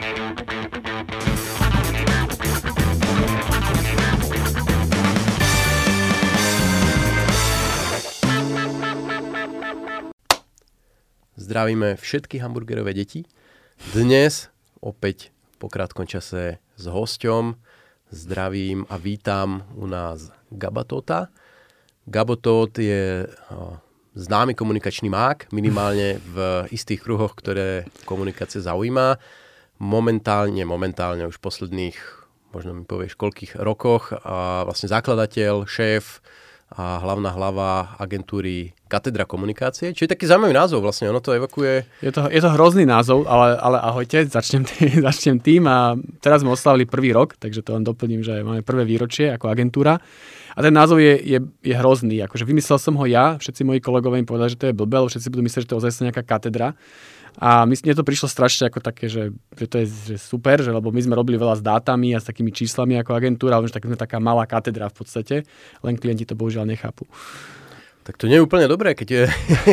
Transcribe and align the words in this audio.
Zdravíme 0.00 0.16
všetky 12.00 12.40
hamburgerové 12.40 12.96
deti. 12.96 13.28
Dnes 13.92 14.48
opäť 14.80 15.36
po 15.60 15.68
krátkom 15.68 16.08
čase 16.08 16.56
s 16.80 16.84
hosťom 16.88 17.60
zdravím 18.08 18.88
a 18.88 18.96
vítam 18.96 19.68
u 19.76 19.84
nás 19.84 20.32
Gabatota. 20.48 21.28
Gabotot 22.08 22.72
je 22.78 23.28
známy 24.16 24.56
komunikačný 24.56 25.12
mák, 25.12 25.52
minimálne 25.52 26.16
v 26.24 26.64
istých 26.72 27.04
kruhoch, 27.04 27.36
ktoré 27.36 27.84
komunikácie 28.08 28.64
zaujíma. 28.64 29.20
Momentálne, 29.80 30.60
momentálne 30.68 31.24
už 31.24 31.40
posledných, 31.40 31.96
možno 32.52 32.76
mi 32.76 32.84
povieš, 32.84 33.16
koľkých 33.16 33.56
rokoch, 33.56 34.12
a 34.12 34.68
vlastne 34.68 34.92
zakladateľ, 34.92 35.64
šéf, 35.64 36.20
a 36.70 37.02
hlavná 37.02 37.34
hlava 37.34 37.98
agentúry 37.98 38.78
Katedra 38.86 39.26
komunikácie, 39.26 39.90
čo 39.90 40.06
je 40.06 40.12
taký 40.14 40.30
zaujímavý 40.30 40.54
názov 40.54 40.86
vlastne, 40.86 41.10
ono 41.10 41.18
to 41.18 41.34
evokuje. 41.34 41.82
Je 41.98 42.14
to, 42.14 42.30
je 42.30 42.38
to 42.38 42.50
hrozný 42.54 42.86
názov, 42.86 43.26
ale, 43.26 43.58
ale 43.58 43.82
ahojte, 43.82 44.22
začnem, 44.30 44.62
tý, 44.62 44.86
začnem 45.10 45.42
tým 45.42 45.66
a 45.66 45.98
teraz 46.22 46.46
sme 46.46 46.54
oslavili 46.54 46.86
prvý 46.86 47.10
rok, 47.10 47.34
takže 47.42 47.66
to 47.66 47.74
len 47.74 47.82
doplním, 47.82 48.22
že 48.22 48.46
máme 48.46 48.62
prvé 48.62 48.86
výročie 48.86 49.34
ako 49.34 49.50
agentúra. 49.50 49.98
A 50.54 50.58
ten 50.62 50.74
názov 50.74 51.02
je, 51.02 51.14
je, 51.22 51.38
je 51.62 51.74
hrozný, 51.74 52.22
akože 52.26 52.46
vymyslel 52.46 52.78
som 52.78 52.94
ho 52.98 53.06
ja, 53.06 53.38
všetci 53.38 53.66
moji 53.66 53.80
kolegovia 53.82 54.22
mi 54.22 54.26
povedali, 54.26 54.54
že 54.54 54.58
to 54.58 54.66
je 54.70 54.74
blbé, 54.74 54.98
všetci 55.06 55.30
budú 55.30 55.42
myslieť, 55.46 55.62
že 55.66 55.68
to 55.70 55.74
je 55.74 55.80
ozaj 55.82 56.06
nejaká 56.06 56.22
katedra. 56.26 56.74
A 57.38 57.62
mne 57.68 57.94
to 57.94 58.02
prišlo 58.02 58.26
strašne 58.26 58.66
ako 58.66 58.82
také, 58.82 59.06
že, 59.06 59.30
že 59.54 59.66
to 59.70 59.76
je 59.78 59.86
že 59.86 60.16
super, 60.18 60.58
že, 60.58 60.74
lebo 60.74 60.90
my 60.90 61.00
sme 61.00 61.14
robili 61.14 61.38
veľa 61.38 61.60
s 61.60 61.62
dátami 61.62 62.16
a 62.16 62.18
s 62.18 62.26
takými 62.26 62.50
číslami 62.50 62.98
ako 62.98 63.14
agentúra, 63.14 63.60
ale 63.60 63.70
že 63.70 63.76
tak 63.78 63.86
sme 63.86 63.94
taká 63.94 64.18
malá 64.18 64.48
katedra 64.48 64.90
v 64.90 64.96
podstate, 64.98 65.36
len 65.84 65.94
klienti 65.94 66.26
to 66.26 66.34
bohužiaľ 66.34 66.66
nechápu. 66.66 67.06
Tak 68.00 68.16
to 68.16 68.32
nie 68.32 68.40
je 68.40 68.44
úplne 68.48 68.64
dobré, 68.64 68.96
keď 68.96 69.08
je 69.12 69.22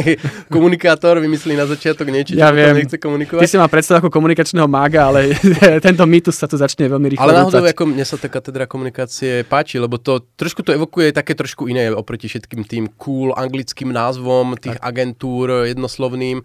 komunikátor 0.55 1.15
vymyslí 1.17 1.55
na 1.55 1.63
začiatok 1.63 2.11
niečo, 2.11 2.35
ja 2.35 2.51
čo 2.51 2.59
viem. 2.59 2.75
nechce 2.75 2.99
komunikovať. 2.99 3.39
Ty 3.39 3.47
si 3.49 3.57
ma 3.57 3.71
predstav 3.71 4.03
ako 4.03 4.11
komunikačného 4.11 4.67
mága, 4.67 5.07
ale 5.09 5.33
tento 5.87 6.03
mýtus 6.03 6.35
sa 6.35 6.45
tu 6.45 6.59
začne 6.59 6.91
veľmi 6.91 7.15
rýchlo 7.15 7.23
Ale 7.23 7.33
náhodou, 7.33 7.63
ako 7.63 7.83
mne 7.87 8.03
sa 8.03 8.19
tá 8.19 8.27
katedra 8.27 8.67
komunikácie 8.67 9.47
páči, 9.47 9.79
lebo 9.79 9.95
to 9.95 10.27
trošku 10.35 10.59
to 10.59 10.75
evokuje 10.75 11.15
také 11.15 11.39
trošku 11.39 11.71
iné 11.71 11.87
oproti 11.89 12.27
všetkým 12.27 12.67
tým 12.67 12.91
cool 12.99 13.31
anglickým 13.31 13.95
názvom 13.95 14.59
tých 14.59 14.75
tak. 14.75 14.85
agentúr 14.85 15.71
jednoslovným 15.71 16.43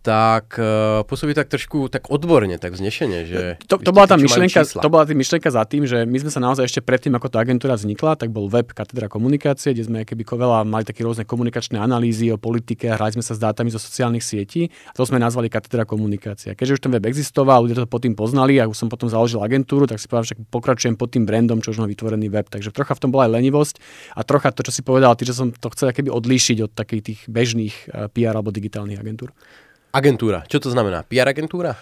tak 0.00 0.56
uh, 0.56 1.04
pôsobí 1.04 1.36
tak 1.36 1.52
trošku 1.52 1.92
tak 1.92 2.08
odborne, 2.08 2.56
tak 2.56 2.72
vznešenie. 2.72 3.28
Že 3.28 3.40
to, 3.68 3.76
to, 3.76 3.92
bola 3.92 4.08
tá 4.08 4.16
myšlienka, 4.16 4.64
to 4.64 4.88
bola 4.88 5.04
tá 5.04 5.12
myšlienka 5.12 5.52
za 5.52 5.68
tým, 5.68 5.84
že 5.84 6.08
my 6.08 6.18
sme 6.24 6.30
sa 6.32 6.40
naozaj 6.40 6.64
ešte 6.64 6.80
predtým, 6.80 7.12
ako 7.20 7.28
tá 7.28 7.44
agentúra 7.44 7.76
vznikla, 7.76 8.16
tak 8.16 8.32
bol 8.32 8.48
web 8.48 8.72
Katedra 8.72 9.12
komunikácie, 9.12 9.76
kde 9.76 9.84
sme 9.84 9.98
keby 10.08 10.24
veľa 10.24 10.64
mali 10.64 10.88
také 10.88 11.04
rôzne 11.04 11.28
komunikačné 11.28 11.76
analýzy 11.76 12.32
o 12.32 12.40
politike 12.40 12.88
a 12.88 12.96
hrali 12.96 13.20
sme 13.20 13.24
sa 13.24 13.36
s 13.36 13.40
dátami 13.44 13.68
zo 13.68 13.76
sociálnych 13.76 14.24
sietí. 14.24 14.72
A 14.88 14.96
to 14.96 15.04
sme 15.04 15.20
nazvali 15.20 15.52
Katedra 15.52 15.84
komunikácie. 15.84 16.56
Keďže 16.56 16.80
už 16.80 16.82
ten 16.88 16.92
web 16.96 17.04
existoval, 17.04 17.68
ľudia 17.68 17.84
to 17.84 17.90
potom 17.90 18.16
poznali 18.16 18.56
a 18.56 18.64
už 18.64 18.76
som 18.80 18.88
potom 18.88 19.12
založil 19.12 19.44
agentúru, 19.44 19.84
tak 19.84 20.00
si 20.00 20.08
povedal, 20.08 20.32
že 20.32 20.36
pokračujem 20.48 20.96
pod 20.96 21.12
tým 21.12 21.28
brandom, 21.28 21.60
čo 21.60 21.76
už 21.76 21.84
mám 21.84 21.92
vytvorený 21.92 22.32
web. 22.32 22.48
Takže 22.48 22.72
trocha 22.72 22.96
v 22.96 23.02
tom 23.04 23.12
bola 23.12 23.28
aj 23.28 23.36
lenivosť 23.36 23.74
a 24.16 24.24
trocha 24.24 24.48
to, 24.48 24.64
čo 24.64 24.72
si 24.72 24.80
povedal, 24.80 25.12
ty, 25.12 25.28
že 25.28 25.36
som 25.36 25.52
to 25.52 25.68
chcel 25.76 25.92
keby 25.92 26.08
odlíšiť 26.08 26.56
od 26.64 26.72
takých 26.72 27.02
tých 27.04 27.20
bežných 27.28 27.76
eh, 27.92 28.08
PR 28.08 28.32
alebo 28.40 28.48
digitálnych 28.48 28.96
agentúr. 28.96 29.36
Agentúra. 29.90 30.46
Čo 30.46 30.62
to 30.62 30.68
znamená? 30.70 31.02
PR 31.02 31.26
agentúra? 31.26 31.74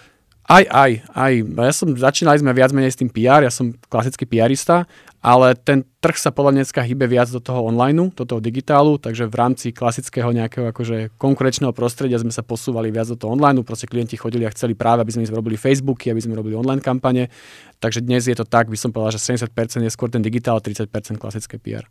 Aj, 0.49 0.65
aj, 0.65 1.05
aj. 1.13 1.33
Ja 1.45 1.73
som, 1.77 1.93
začínali 1.93 2.41
sme 2.41 2.57
viac 2.57 2.73
menej 2.73 2.89
s 2.89 2.97
tým 2.97 3.05
PR, 3.05 3.45
ja 3.45 3.53
som 3.53 3.69
klasický 3.85 4.25
PRista, 4.25 4.89
ale 5.21 5.53
ten 5.53 5.85
trh 6.01 6.17
sa 6.17 6.33
podľa 6.33 6.57
dneska 6.57 6.81
hýbe 6.81 7.05
viac 7.05 7.29
do 7.29 7.37
toho 7.37 7.69
online, 7.69 8.09
do 8.09 8.25
toho 8.25 8.41
digitálu, 8.41 8.97
takže 8.97 9.29
v 9.29 9.35
rámci 9.37 9.69
klasického 9.69 10.33
nejakého 10.33 10.73
akože 10.73 11.21
konkurenčného 11.21 11.69
prostredia 11.69 12.17
sme 12.17 12.33
sa 12.33 12.41
posúvali 12.41 12.89
viac 12.89 13.13
do 13.13 13.17
toho 13.21 13.37
online, 13.37 13.61
proste 13.61 13.85
klienti 13.85 14.17
chodili 14.17 14.41
a 14.41 14.49
chceli 14.49 14.73
práve, 14.73 15.05
aby 15.05 15.13
sme 15.13 15.29
robili 15.29 15.53
Facebooky, 15.53 16.09
aby 16.09 16.23
sme 16.25 16.33
robili 16.33 16.57
online 16.57 16.81
kampane, 16.81 17.29
takže 17.77 18.01
dnes 18.01 18.25
je 18.25 18.33
to 18.33 18.41
tak, 18.41 18.73
by 18.73 18.77
som 18.79 18.89
povedal, 18.89 19.21
že 19.21 19.37
70% 19.37 19.53
je 19.85 19.91
skôr 19.93 20.09
ten 20.09 20.25
digitál, 20.25 20.57
30% 20.57 20.89
klasické 21.21 21.61
PR. 21.61 21.85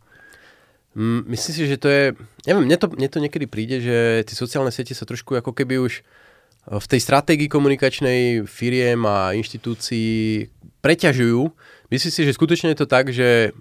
Myslím 0.97 1.53
si, 1.53 1.63
že 1.69 1.77
to 1.77 1.87
je, 1.87 2.03
neviem, 2.49 2.65
mne 2.65 2.77
to, 2.81 2.89
mne 2.89 3.09
to 3.09 3.21
niekedy 3.21 3.45
príde, 3.45 3.77
že 3.77 4.25
tie 4.25 4.35
sociálne 4.35 4.73
siete 4.73 4.97
sa 4.97 5.05
trošku 5.05 5.37
ako 5.37 5.53
keby 5.53 5.77
už 5.77 6.01
v 6.69 6.85
tej 6.85 6.99
stratégii 7.01 7.49
komunikačnej 7.49 8.45
firiem 8.49 9.01
a 9.05 9.33
inštitúcií 9.37 10.49
preťažujú. 10.81 11.41
Myslím 11.89 12.11
si, 12.13 12.21
že 12.25 12.35
skutočne 12.35 12.73
je 12.73 12.79
to 12.83 12.87
tak, 12.89 13.09
že 13.09 13.53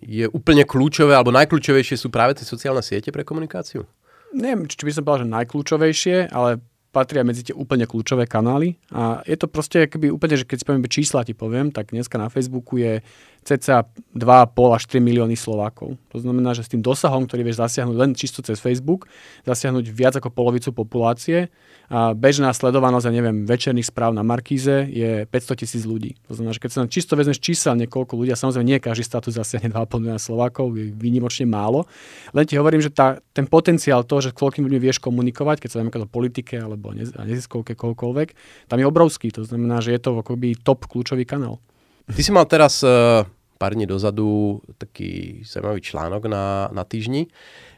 je 0.00 0.24
úplne 0.32 0.64
kľúčové, 0.64 1.12
alebo 1.12 1.34
najkľúčovejšie 1.36 2.00
sú 2.00 2.08
práve 2.08 2.36
tie 2.38 2.48
sociálne 2.48 2.80
siete 2.80 3.12
pre 3.12 3.24
komunikáciu? 3.26 3.84
Neviem, 4.32 4.64
či 4.64 4.80
by 4.84 4.92
som 4.92 5.04
povedal, 5.04 5.28
že 5.28 5.34
najkľúčovejšie, 5.36 6.16
ale 6.32 6.60
patria 6.96 7.20
medzi 7.20 7.44
tie 7.44 7.52
úplne 7.52 7.84
kľúčové 7.84 8.24
kanály. 8.24 8.80
A 8.88 9.20
je 9.28 9.36
to 9.36 9.52
proste 9.52 9.84
keby 9.84 10.08
úplne, 10.08 10.40
že 10.40 10.48
keď 10.48 10.64
poviem 10.64 10.88
čísla, 10.88 11.28
ti 11.28 11.36
poviem, 11.36 11.68
tak 11.68 11.92
dneska 11.92 12.16
na 12.16 12.32
Facebooku 12.32 12.80
je 12.80 13.04
cca 13.46 13.86
2,5 14.18 14.76
až 14.76 14.82
3 14.90 14.98
milióny 14.98 15.38
Slovákov. 15.38 15.94
To 16.10 16.18
znamená, 16.18 16.50
že 16.50 16.66
s 16.66 16.72
tým 16.74 16.82
dosahom, 16.82 17.30
ktorý 17.30 17.46
vieš 17.46 17.62
zasiahnuť 17.62 17.96
len 17.96 18.10
čisto 18.18 18.42
cez 18.42 18.58
Facebook, 18.58 19.06
zasiahnuť 19.46 19.86
viac 19.94 20.18
ako 20.18 20.34
polovicu 20.34 20.74
populácie, 20.74 21.46
a 21.86 22.18
bežná 22.18 22.50
sledovanosť, 22.50 23.06
ja 23.06 23.12
neviem, 23.14 23.46
večerných 23.46 23.94
správ 23.94 24.10
na 24.10 24.26
Markíze 24.26 24.90
je 24.90 25.22
500 25.22 25.62
tisíc 25.62 25.86
ľudí. 25.86 26.18
To 26.26 26.34
znamená, 26.34 26.50
že 26.50 26.62
keď 26.66 26.70
sa 26.74 26.78
nám 26.82 26.90
čisto 26.90 27.14
vezmeš 27.14 27.38
číselne, 27.38 27.86
koľko 27.86 28.18
ľudia, 28.18 28.34
samozrejme 28.34 28.66
nie 28.66 28.82
každý 28.82 29.06
status 29.06 29.38
zasiahne 29.38 29.70
2,5 29.70 30.02
milióna 30.02 30.18
Slovákov, 30.18 30.74
je 30.74 30.90
výnimočne 30.90 31.46
málo. 31.46 31.86
Len 32.34 32.42
ti 32.42 32.58
hovorím, 32.58 32.82
že 32.82 32.90
tá, 32.90 33.22
ten 33.30 33.46
potenciál 33.46 34.02
toho, 34.02 34.18
že 34.18 34.34
koľkým 34.34 34.66
ľuďmi 34.66 34.82
vieš 34.82 34.98
komunikovať, 34.98 35.62
keď 35.62 35.68
sa 35.70 35.78
dáme 35.78 35.94
o 35.94 36.10
politike 36.10 36.58
alebo 36.58 36.90
neziskovke 37.22 37.78
koľkoľvek, 37.78 38.28
tam 38.66 38.82
je 38.82 38.86
obrovský. 38.90 39.30
To 39.38 39.46
znamená, 39.46 39.78
že 39.78 39.94
je 39.94 40.02
to 40.02 40.18
akoby 40.18 40.58
top 40.58 40.90
kľúčový 40.90 41.22
kanál. 41.22 41.62
Ty 42.06 42.22
si 42.22 42.30
mal 42.30 42.46
teraz 42.50 42.82
uh, 42.86 43.26
pár 43.56 43.74
dní 43.74 43.88
dozadu 43.88 44.60
taký 44.76 45.42
zaujímavý 45.42 45.80
článok 45.80 46.28
na, 46.28 46.68
na 46.72 46.84
týždni, 46.84 47.26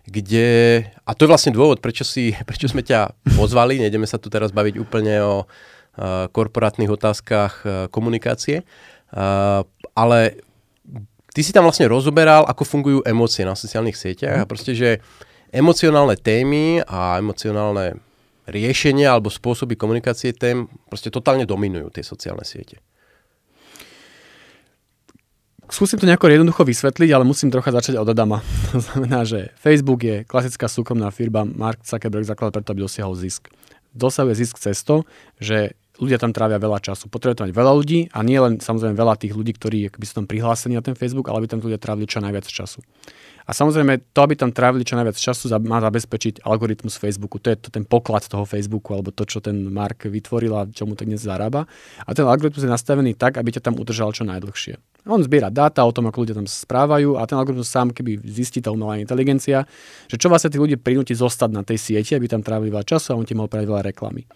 kde, 0.08 0.82
a 1.06 1.10
to 1.14 1.24
je 1.24 1.32
vlastne 1.32 1.52
dôvod, 1.54 1.78
prečo, 1.78 2.02
si, 2.02 2.34
prečo 2.48 2.66
sme 2.66 2.82
ťa 2.82 3.14
pozvali, 3.38 3.78
nejdeme 3.78 4.06
sa 4.06 4.18
tu 4.18 4.26
teraz 4.32 4.50
baviť 4.50 4.74
úplne 4.80 5.14
o 5.22 5.36
uh, 5.44 6.26
korporátnych 6.32 6.90
otázkach 6.90 7.52
uh, 7.62 7.70
komunikácie, 7.92 8.64
uh, 9.14 9.62
ale 9.92 10.18
ty 11.36 11.40
si 11.44 11.52
tam 11.52 11.68
vlastne 11.68 11.86
rozoberal, 11.86 12.48
ako 12.48 12.62
fungujú 12.64 12.98
emócie 13.04 13.44
na 13.44 13.54
sociálnych 13.54 13.94
sieťach 13.94 14.42
a 14.42 14.48
proste, 14.48 14.72
že 14.72 14.98
emocionálne 15.52 16.16
témy 16.16 16.82
a 16.84 17.20
emocionálne 17.20 18.00
riešenia 18.48 19.12
alebo 19.12 19.28
spôsoby 19.28 19.76
komunikácie 19.76 20.32
tém 20.32 20.64
proste 20.88 21.12
totálne 21.12 21.44
dominujú 21.44 21.92
tie 21.92 22.04
sociálne 22.04 22.48
siete. 22.48 22.80
Skúsim 25.68 26.00
to 26.00 26.08
nejako 26.08 26.32
jednoducho 26.32 26.64
vysvetliť, 26.64 27.12
ale 27.12 27.28
musím 27.28 27.52
trocha 27.52 27.68
začať 27.68 28.00
od 28.00 28.08
Adama. 28.08 28.40
To 28.72 28.80
znamená, 28.80 29.28
že 29.28 29.52
Facebook 29.60 30.00
je 30.00 30.24
klasická 30.24 30.64
súkromná 30.64 31.12
firma, 31.12 31.44
Mark 31.44 31.84
Zuckerberg 31.84 32.24
zakladá 32.24 32.60
preto, 32.60 32.72
aby 32.72 32.88
dosiahol 32.88 33.12
zisk. 33.12 33.52
Dosahuje 33.92 34.36
zisk 34.36 34.56
cez 34.56 34.80
to, 34.80 35.04
že 35.36 35.76
ľudia 36.00 36.16
tam 36.16 36.32
trávia 36.32 36.56
veľa 36.62 36.80
času. 36.80 37.10
Potrebuje 37.10 37.50
mať 37.50 37.52
veľa 37.52 37.72
ľudí 37.74 38.08
a 38.14 38.22
nie 38.22 38.38
len 38.38 38.62
samozrejme 38.62 38.94
veľa 38.94 39.18
tých 39.18 39.34
ľudí, 39.34 39.52
ktorí 39.58 39.90
by 39.92 40.06
sú 40.06 40.14
tam 40.22 40.26
prihlásení 40.30 40.78
na 40.78 40.82
ten 40.82 40.94
Facebook, 40.94 41.26
ale 41.28 41.44
aby 41.44 41.50
tam 41.50 41.60
ľudia 41.60 41.76
trávili 41.76 42.06
čo 42.06 42.22
najviac 42.22 42.46
času. 42.46 42.80
A 43.48 43.56
samozrejme, 43.56 44.12
to, 44.12 44.20
aby 44.20 44.36
tam 44.36 44.52
trávili 44.52 44.84
čo 44.84 44.92
najviac 45.00 45.16
času, 45.16 45.48
má 45.64 45.80
zabezpečiť 45.80 46.44
algoritmus 46.44 47.00
Facebooku. 47.00 47.40
To 47.40 47.48
je 47.48 47.56
to 47.56 47.72
ten 47.72 47.88
poklad 47.88 48.28
toho 48.28 48.44
Facebooku, 48.44 48.92
alebo 48.92 49.08
to, 49.08 49.24
čo 49.24 49.40
ten 49.40 49.72
Mark 49.72 50.04
vytvoril 50.04 50.52
a 50.52 50.68
čo 50.68 50.84
mu 50.84 50.92
tak 50.92 51.08
dnes 51.08 51.24
zarába. 51.24 51.64
A 52.04 52.12
ten 52.12 52.28
algoritmus 52.28 52.60
je 52.60 52.68
nastavený 52.68 53.16
tak, 53.16 53.40
aby 53.40 53.48
ťa 53.56 53.64
tam 53.64 53.80
udržal 53.80 54.12
čo 54.12 54.28
najdlhšie. 54.28 54.76
On 55.08 55.24
zbiera 55.24 55.48
dáta 55.48 55.80
o 55.80 55.94
tom, 55.96 56.12
ako 56.12 56.28
ľudia 56.28 56.36
tam 56.36 56.44
správajú 56.44 57.16
a 57.16 57.24
ten 57.24 57.40
algoritmus 57.40 57.72
sám, 57.72 57.96
keby 57.96 58.20
zistí 58.20 58.60
tá 58.60 58.68
umelá 58.68 59.00
inteligencia, 59.00 59.64
že 60.12 60.20
čo 60.20 60.28
vlastne 60.28 60.52
tí 60.52 60.60
ľudia 60.60 60.76
prinúti 60.76 61.16
zostať 61.16 61.48
na 61.48 61.64
tej 61.64 61.80
sieti, 61.80 62.12
aby 62.12 62.28
tam 62.28 62.44
trávili 62.44 62.68
veľa 62.68 62.84
času 62.84 63.16
a 63.16 63.18
on 63.18 63.24
ti 63.24 63.32
mohol 63.32 63.48
praviť 63.48 63.64
veľa 63.64 63.82
reklamy. 63.88 64.28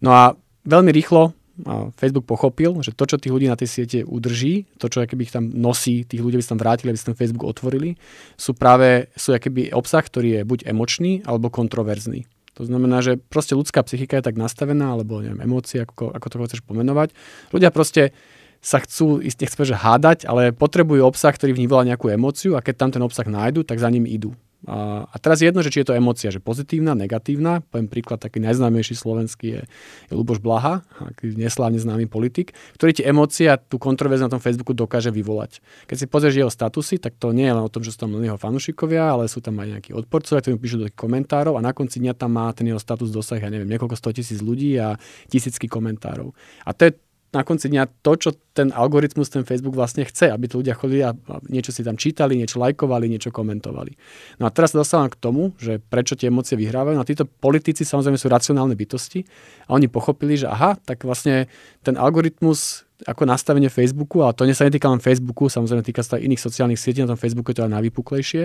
No 0.00 0.16
a 0.16 0.32
veľmi 0.64 0.88
rýchlo 0.88 1.36
a 1.66 1.90
Facebook 1.94 2.28
pochopil, 2.28 2.78
že 2.84 2.94
to, 2.94 3.08
čo 3.08 3.18
tých 3.18 3.34
ľudí 3.34 3.50
na 3.50 3.58
tej 3.58 3.66
siete 3.66 3.98
udrží, 4.06 4.70
to, 4.78 4.86
čo 4.86 5.02
keby 5.02 5.26
ich 5.26 5.34
tam 5.34 5.50
nosí, 5.50 6.06
tých 6.06 6.22
ľudí, 6.22 6.38
aby 6.38 6.44
sa 6.44 6.54
tam 6.54 6.62
vrátili, 6.62 6.94
aby 6.94 7.00
sa 7.00 7.10
ten 7.10 7.18
Facebook 7.18 7.48
otvorili, 7.48 7.98
sú 8.38 8.54
práve 8.54 9.10
sú 9.18 9.34
keby 9.34 9.74
obsah, 9.74 10.04
ktorý 10.04 10.38
je 10.38 10.42
buď 10.46 10.58
emočný, 10.70 11.26
alebo 11.26 11.50
kontroverzný. 11.50 12.28
To 12.58 12.66
znamená, 12.66 13.02
že 13.02 13.18
proste 13.18 13.54
ľudská 13.54 13.86
psychika 13.86 14.18
je 14.18 14.26
tak 14.30 14.34
nastavená, 14.34 14.98
alebo 14.98 15.22
neviem, 15.22 15.38
emócie, 15.46 15.86
ako, 15.86 16.10
ako 16.10 16.26
to 16.26 16.36
chceš 16.50 16.62
pomenovať. 16.66 17.14
Ľudia 17.54 17.70
proste 17.70 18.10
sa 18.58 18.82
chcú, 18.82 19.22
nechcem 19.22 19.62
že 19.62 19.78
hádať, 19.78 20.26
ale 20.26 20.50
potrebujú 20.50 21.06
obsah, 21.06 21.30
ktorý 21.30 21.54
v 21.54 21.60
nich 21.62 21.70
volá 21.70 21.86
nejakú 21.86 22.10
emóciu 22.10 22.58
a 22.58 22.62
keď 22.62 22.74
tam 22.74 22.90
ten 22.90 23.02
obsah 23.06 23.26
nájdu, 23.26 23.62
tak 23.62 23.78
za 23.78 23.86
ním 23.86 24.02
idú. 24.10 24.34
A, 24.66 25.06
teraz 25.22 25.38
je 25.38 25.46
jedno, 25.46 25.62
že 25.62 25.70
či 25.70 25.86
je 25.86 25.94
to 25.94 25.94
emocia, 25.94 26.34
že 26.34 26.42
pozitívna, 26.42 26.98
negatívna. 26.98 27.62
Poviem 27.70 27.86
príklad, 27.86 28.18
taký 28.18 28.42
najznámejší 28.42 28.98
slovenský 28.98 29.46
je, 29.54 29.62
je 30.10 30.12
Luboš 30.12 30.42
Blaha, 30.42 30.82
aký 30.98 31.30
neslávne 31.38 31.78
známy 31.78 32.10
politik, 32.10 32.58
ktorý 32.74 32.90
tie 32.90 33.06
emócie 33.06 33.46
a 33.46 33.54
tú 33.54 33.78
kontroverziu 33.78 34.26
na 34.26 34.34
tom 34.34 34.42
Facebooku 34.42 34.74
dokáže 34.74 35.14
vyvolať. 35.14 35.62
Keď 35.86 35.96
si 36.02 36.06
pozrieš 36.10 36.34
jeho 36.42 36.50
statusy, 36.50 36.98
tak 36.98 37.14
to 37.22 37.30
nie 37.30 37.46
je 37.46 37.54
len 37.54 37.62
o 37.62 37.70
tom, 37.70 37.86
že 37.86 37.94
sú 37.94 38.10
tam 38.10 38.18
jeho 38.18 38.34
fanúšikovia, 38.34 39.14
ale 39.14 39.30
sú 39.30 39.38
tam 39.38 39.54
aj 39.62 39.78
nejakí 39.78 39.90
odporcovia, 39.94 40.42
ktorí 40.42 40.58
píšu 40.58 40.82
do 40.82 40.86
tých 40.90 40.98
komentárov 40.98 41.54
a 41.54 41.62
na 41.62 41.70
konci 41.70 42.02
dňa 42.02 42.18
tam 42.18 42.34
má 42.34 42.50
ten 42.50 42.66
jeho 42.66 42.82
status 42.82 43.14
dosah, 43.14 43.38
ja 43.38 43.54
neviem, 43.54 43.70
niekoľko 43.70 43.94
sto 43.94 44.10
tisíc 44.10 44.42
ľudí 44.42 44.74
a 44.74 44.98
tisícky 45.30 45.70
komentárov. 45.70 46.34
A 46.66 46.74
to 46.74 46.90
je 46.90 46.98
na 47.28 47.44
konci 47.44 47.68
dňa 47.68 48.00
to, 48.00 48.12
čo 48.16 48.30
ten 48.56 48.72
algoritmus, 48.72 49.28
ten 49.28 49.44
Facebook 49.44 49.76
vlastne 49.76 50.08
chce, 50.08 50.32
aby 50.32 50.48
to 50.48 50.64
ľudia 50.64 50.72
chodili 50.72 51.04
a 51.04 51.12
niečo 51.52 51.76
si 51.76 51.84
tam 51.84 52.00
čítali, 52.00 52.40
niečo 52.40 52.56
lajkovali, 52.56 53.04
niečo 53.04 53.28
komentovali. 53.28 53.92
No 54.40 54.48
a 54.48 54.50
teraz 54.50 54.72
sa 54.72 54.80
dostávam 54.80 55.12
k 55.12 55.20
tomu, 55.20 55.52
že 55.60 55.76
prečo 55.76 56.16
tie 56.16 56.32
emócie 56.32 56.56
vyhrávajú. 56.56 56.96
No 56.96 57.04
a 57.04 57.08
títo 57.08 57.28
politici 57.28 57.84
samozrejme 57.84 58.16
sú 58.16 58.32
racionálne 58.32 58.72
bytosti 58.72 59.28
a 59.68 59.76
oni 59.76 59.92
pochopili, 59.92 60.40
že 60.40 60.48
aha, 60.48 60.80
tak 60.80 61.04
vlastne 61.04 61.52
ten 61.84 62.00
algoritmus 62.00 62.87
ako 63.06 63.22
nastavenie 63.30 63.70
Facebooku, 63.70 64.26
ale 64.26 64.34
to 64.34 64.42
nie 64.42 64.56
sa 64.58 64.66
netýka 64.66 64.90
len 64.90 64.98
Facebooku, 64.98 65.46
samozrejme 65.46 65.86
týka 65.86 66.02
sa 66.02 66.18
iných 66.18 66.42
sociálnych 66.42 66.80
sietí, 66.80 66.98
na 66.98 67.14
tom 67.14 67.20
Facebooku 67.20 67.54
je 67.54 67.62
to 67.62 67.64
aj 67.68 67.72
najvypuklejšie. 67.78 68.42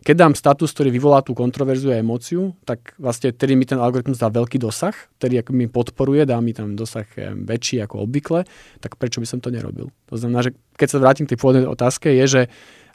Keď 0.00 0.14
dám 0.16 0.32
status, 0.32 0.72
ktorý 0.72 0.88
vyvolá 0.88 1.20
tú 1.20 1.36
kontroverziu 1.36 1.92
a 1.92 2.00
emóciu, 2.00 2.56
tak 2.64 2.96
vlastne 2.96 3.36
tedy 3.36 3.60
mi 3.60 3.68
ten 3.68 3.76
algoritmus 3.76 4.16
dá 4.16 4.32
veľký 4.32 4.56
dosah, 4.56 4.96
ktorý 5.20 5.44
mi 5.52 5.68
podporuje, 5.68 6.24
dá 6.24 6.40
mi 6.40 6.56
tam 6.56 6.72
dosah 6.72 7.04
väčší 7.44 7.84
ako 7.84 8.08
obvykle, 8.08 8.48
tak 8.80 8.96
prečo 8.96 9.20
by 9.20 9.28
som 9.28 9.44
to 9.44 9.52
nerobil? 9.52 9.92
To 10.08 10.16
znamená, 10.16 10.48
že 10.48 10.56
keď 10.80 10.88
sa 10.88 10.96
vrátim 10.96 11.28
k 11.28 11.36
tej 11.36 11.38
pôvodnej 11.44 11.68
otázke, 11.68 12.08
je, 12.08 12.24
že 12.24 12.42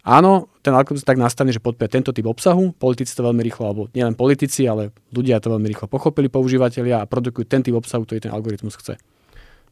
Áno, 0.06 0.54
ten 0.62 0.69
algoritmus 0.69 1.02
tak 1.02 1.18
nastavený, 1.18 1.57
že 1.57 1.66
podporuje 1.66 1.98
tento 1.98 2.13
typ 2.13 2.30
obsahu, 2.30 2.78
politici 2.78 3.18
to 3.18 3.25
veľmi 3.25 3.42
rýchlo, 3.42 3.63
alebo 3.66 3.81
nielen 3.90 4.13
politici, 4.13 4.69
ale 4.69 4.94
ľudia 5.10 5.42
to 5.42 5.50
veľmi 5.50 5.66
rýchlo 5.66 5.90
pochopili, 5.90 6.30
používateľia 6.30 7.02
a 7.02 7.10
produkujú 7.10 7.50
ten 7.50 7.66
typ 7.66 7.74
obsahu, 7.74 8.06
ktorý 8.06 8.22
ten 8.22 8.30
algoritmus 8.30 8.78
chce. 8.78 9.02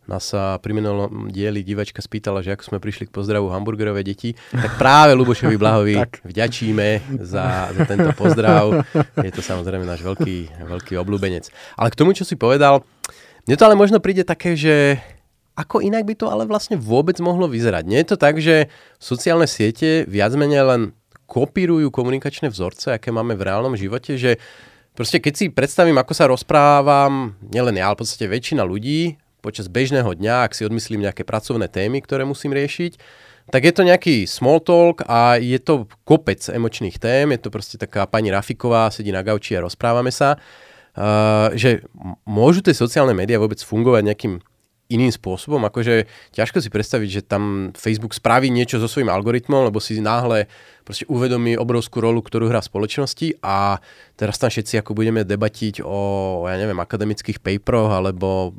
Nás 0.04 0.36
sa 0.36 0.60
pri 0.60 0.76
minulom 0.76 1.32
dieli 1.32 1.64
divačka 1.64 2.04
spýtala, 2.04 2.44
že 2.44 2.52
ako 2.52 2.76
sme 2.76 2.78
prišli 2.84 3.08
k 3.08 3.16
pozdravu 3.16 3.48
hamburgerové 3.48 4.04
deti, 4.04 4.36
tak 4.52 4.76
práve 4.76 5.16
Lubošovi 5.16 5.56
Blahovi 5.56 5.96
vďačíme 6.32 7.20
za, 7.24 7.72
za 7.72 7.82
tento 7.88 8.12
pozdrav. 8.12 8.84
Je 9.24 9.32
to 9.32 9.40
samozrejme 9.40 9.88
náš 9.88 10.04
veľký, 10.04 10.60
veľký 10.60 11.00
obľúbenec. 11.00 11.48
Ale 11.80 11.88
k 11.88 12.00
tomu, 12.00 12.12
čo 12.12 12.28
si 12.28 12.36
povedal, 12.36 12.84
mne 13.48 13.56
to 13.56 13.64
ale 13.64 13.80
možno 13.80 14.04
príde 14.04 14.28
také, 14.28 14.60
že 14.60 15.00
ako 15.56 15.80
inak 15.80 16.04
by 16.04 16.20
to 16.20 16.28
ale 16.28 16.44
vlastne 16.50 16.76
vôbec 16.76 17.16
mohlo 17.24 17.48
vyzerať. 17.48 17.84
Nie 17.88 18.04
je 18.04 18.10
to 18.12 18.18
tak, 18.20 18.44
že 18.44 18.68
sociálne 19.00 19.48
siete 19.48 20.04
viac 20.10 20.36
menej 20.36 20.68
len 20.68 20.82
kopírujú 21.32 21.88
komunikačné 21.96 22.52
vzorce, 22.52 22.92
aké 22.92 23.08
máme 23.14 23.40
v 23.40 23.46
reálnom 23.48 23.80
živote, 23.80 24.20
že 24.20 24.36
proste 24.92 25.24
keď 25.24 25.34
si 25.34 25.46
predstavím, 25.48 25.96
ako 25.96 26.12
sa 26.12 26.28
rozprávam, 26.28 27.40
nielen 27.40 27.80
ja, 27.80 27.88
ale 27.88 27.96
v 27.96 28.02
podstate 28.04 28.28
väčšina 28.28 28.68
ľudí 28.68 29.23
počas 29.44 29.68
bežného 29.68 30.07
dňa, 30.07 30.48
ak 30.48 30.56
si 30.56 30.63
odmyslím 30.63 31.04
nejaké 31.04 31.28
pracovné 31.28 31.68
témy, 31.68 32.00
ktoré 32.00 32.24
musím 32.24 32.56
riešiť, 32.56 32.95
tak 33.51 33.68
je 33.68 33.74
to 33.75 33.84
nejaký 33.84 34.24
small 34.24 34.63
talk 34.63 35.04
a 35.04 35.36
je 35.36 35.60
to 35.60 35.92
kopec 36.07 36.40
emočných 36.48 36.95
tém, 36.95 37.36
je 37.36 37.44
to 37.44 37.50
proste 37.51 37.75
taká 37.75 38.07
pani 38.07 38.31
Rafiková, 38.31 38.88
sedí 38.88 39.12
na 39.12 39.19
gauči 39.19 39.60
a 39.60 39.66
rozprávame 39.68 40.16
sa, 40.16 40.40
uh, 40.40 41.51
že 41.51 41.84
môžu 42.24 42.63
tie 42.63 42.72
sociálne 42.72 43.12
médiá 43.12 43.36
vôbec 43.36 43.60
fungovať 43.60 44.01
nejakým 44.07 44.34
iným 44.92 45.10
spôsobom, 45.10 45.63
akože 45.66 46.06
ťažko 46.36 46.60
si 46.60 46.69
predstaviť, 46.69 47.10
že 47.10 47.22
tam 47.25 47.74
Facebook 47.74 48.13
spraví 48.13 48.51
niečo 48.54 48.78
so 48.78 48.86
svojím 48.86 49.10
algoritmom, 49.10 49.72
lebo 49.72 49.81
si 49.81 49.98
náhle 49.98 50.46
proste 50.86 51.07
uvedomí 51.10 51.57
obrovskú 51.57 52.04
rolu, 52.04 52.22
ktorú 52.22 52.51
hrá 52.51 52.62
spoločnosti 52.62 53.42
a 53.42 53.81
teraz 54.19 54.38
tam 54.38 54.54
všetci 54.54 54.84
ako 54.84 54.94
budeme 54.94 55.25
debatiť 55.25 55.81
o, 55.81 56.44
ja 56.46 56.60
neviem, 56.60 56.78
akademických 56.78 57.42
paperoch 57.42 57.96
alebo 57.96 58.54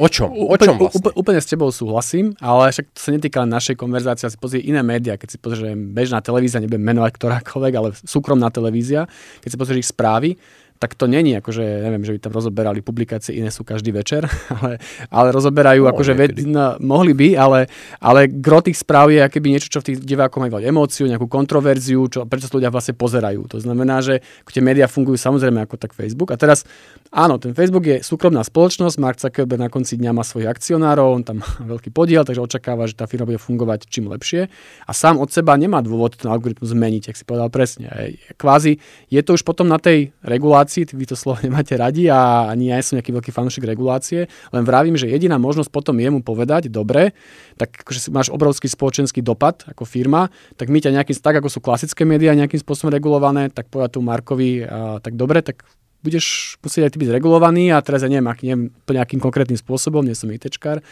O 0.00 0.08
čom? 0.08 0.32
O 0.32 0.56
čom 0.56 0.80
vlastne? 0.80 1.04
Úplne, 1.04 1.14
úplne 1.20 1.40
s 1.44 1.48
tebou 1.52 1.68
súhlasím, 1.68 2.32
ale 2.40 2.72
však 2.72 2.96
to 2.96 3.00
sa 3.00 3.10
netýka 3.12 3.44
len 3.44 3.52
našej 3.52 3.76
konverzácie, 3.76 4.24
si 4.32 4.40
pozrie 4.40 4.64
iné 4.64 4.80
médiá, 4.80 5.20
keď 5.20 5.36
si 5.36 5.38
pozriem 5.38 5.92
bežná 5.92 6.24
televízia, 6.24 6.64
nebudem 6.64 6.80
menovať 6.80 7.12
ktorákoľvek, 7.20 7.72
ale 7.76 7.88
súkromná 8.00 8.48
televízia, 8.48 9.04
keď 9.44 9.48
si 9.52 9.60
pozrieš 9.60 9.80
ich 9.84 9.92
správy, 9.92 10.40
tak 10.82 10.98
to 10.98 11.06
není 11.06 11.38
akože, 11.38 11.62
neviem, 11.62 12.02
že 12.02 12.10
by 12.10 12.18
tam 12.18 12.34
rozoberali 12.34 12.82
publikácie, 12.82 13.38
iné 13.38 13.54
sú 13.54 13.62
každý 13.62 13.94
večer, 13.94 14.26
ale, 14.58 14.82
ale 15.14 15.28
rozoberajú, 15.30 15.86
no, 15.86 15.94
akože 15.94 16.12
ved, 16.18 16.42
no, 16.42 16.74
mohli 16.82 17.14
by, 17.14 17.38
ale, 17.38 17.70
ale 18.02 18.26
gro 18.26 18.58
tých 18.58 18.82
správ 18.82 19.14
je 19.14 19.22
akéby 19.22 19.54
niečo, 19.54 19.70
čo 19.70 19.78
v 19.78 19.94
tých 19.94 20.02
divákoch 20.02 20.42
majú 20.42 20.58
emóciu, 20.58 21.06
nejakú 21.06 21.30
kontroverziu, 21.30 22.02
čo, 22.10 22.26
prečo 22.26 22.50
sa 22.50 22.58
ľudia 22.58 22.74
vlastne 22.74 22.98
pozerajú. 22.98 23.46
To 23.54 23.62
znamená, 23.62 24.02
že 24.02 24.26
tie 24.50 24.58
médiá 24.58 24.90
fungujú 24.90 25.14
samozrejme 25.14 25.62
ako 25.62 25.78
tak 25.78 25.94
Facebook. 25.94 26.34
A 26.34 26.36
teraz, 26.36 26.66
áno, 27.14 27.38
ten 27.38 27.54
Facebook 27.54 27.86
je 27.86 28.02
súkromná 28.02 28.42
spoločnosť, 28.42 28.98
Mark 28.98 29.22
Zuckerberg 29.22 29.62
na 29.62 29.70
konci 29.70 29.94
dňa 30.02 30.10
má 30.10 30.26
svojich 30.26 30.50
akcionárov, 30.50 31.14
on 31.14 31.22
tam 31.22 31.46
má 31.46 31.48
veľký 31.78 31.94
podiel, 31.94 32.26
takže 32.26 32.42
očakáva, 32.42 32.90
že 32.90 32.98
tá 32.98 33.06
firma 33.06 33.30
bude 33.30 33.38
fungovať 33.38 33.86
čím 33.86 34.10
lepšie. 34.10 34.50
A 34.82 34.90
sám 34.90 35.22
od 35.22 35.30
seba 35.30 35.54
nemá 35.54 35.78
dôvod 35.78 36.18
ten 36.18 36.26
algoritmus 36.26 36.74
zmeniť, 36.74 37.14
ak 37.14 37.16
si 37.16 37.22
povedal 37.22 37.54
presne. 37.54 38.18
Kvázi 38.34 38.82
je 39.12 39.20
to 39.22 39.38
už 39.38 39.46
potom 39.46 39.68
na 39.68 39.76
tej 39.76 40.16
regulácii 40.24 40.71
regulácií, 40.72 40.96
vy 40.96 41.06
to 41.06 41.16
slovo 41.16 41.38
nemáte 41.46 41.76
radi 41.76 42.08
a 42.08 42.48
ani 42.48 42.72
ja 42.72 42.80
som 42.80 42.96
nejaký 42.96 43.12
veľký 43.12 43.30
fanúšik 43.30 43.64
regulácie, 43.68 44.26
len 44.28 44.62
vravím, 44.64 44.96
že 44.96 45.10
jediná 45.10 45.36
možnosť 45.36 45.68
potom 45.68 45.96
je 46.00 46.08
mu 46.08 46.20
povedať, 46.24 46.72
dobre, 46.72 47.12
tak 47.60 47.84
akože 47.84 48.08
máš 48.08 48.32
obrovský 48.32 48.68
spoločenský 48.72 49.20
dopad 49.20 49.68
ako 49.68 49.84
firma, 49.84 50.32
tak 50.56 50.72
my 50.72 50.80
ťa 50.80 50.96
nejakým, 50.96 51.16
tak 51.20 51.44
ako 51.44 51.48
sú 51.52 51.58
klasické 51.60 52.08
médiá 52.08 52.32
nejakým 52.32 52.60
spôsobom 52.60 52.88
regulované, 52.88 53.52
tak 53.52 53.68
povedať 53.68 53.98
tu 53.98 54.00
Markovi, 54.00 54.64
a, 54.64 54.98
tak 55.04 55.14
dobre, 55.20 55.44
tak 55.44 55.62
budeš 56.02 56.58
musieť 56.58 56.90
aj 56.90 56.92
ty 56.92 56.98
byť 56.98 57.10
regulovaný 57.14 57.70
a 57.70 57.78
teraz 57.78 58.02
ja 58.02 58.10
neviem, 58.10 58.26
ak, 58.26 58.42
neviem 58.42 58.68
nejakým 58.70 59.22
konkrétnym 59.22 59.56
spôsobom, 59.56 60.02
nie 60.02 60.18
som 60.18 60.28
ITčkár, 60.28 60.82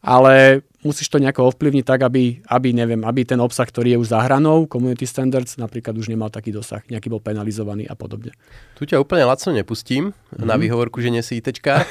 ale 0.00 0.62
musíš 0.86 1.10
to 1.10 1.18
nejako 1.18 1.50
ovplyvniť 1.50 1.84
tak, 1.84 2.00
aby, 2.06 2.40
aby, 2.46 2.68
neviem, 2.72 3.02
aby 3.02 3.26
ten 3.26 3.42
obsah, 3.42 3.66
ktorý 3.66 3.98
je 3.98 4.00
už 4.00 4.08
za 4.14 4.22
hranou, 4.22 4.70
community 4.70 5.04
standards, 5.04 5.58
napríklad 5.58 5.98
už 5.98 6.08
nemal 6.08 6.30
taký 6.30 6.54
dosah, 6.54 6.80
nejaký 6.86 7.10
bol 7.10 7.20
penalizovaný 7.20 7.84
a 7.90 7.98
podobne. 7.98 8.32
Tu 8.78 8.86
ťa 8.86 9.02
úplne 9.02 9.26
lacno 9.26 9.52
nepustím 9.52 10.14
mm-hmm. 10.14 10.46
na 10.46 10.56
výhovorku, 10.56 11.02
že 11.02 11.12
nie 11.12 11.20
si 11.20 11.42
ITčkár. 11.42 11.84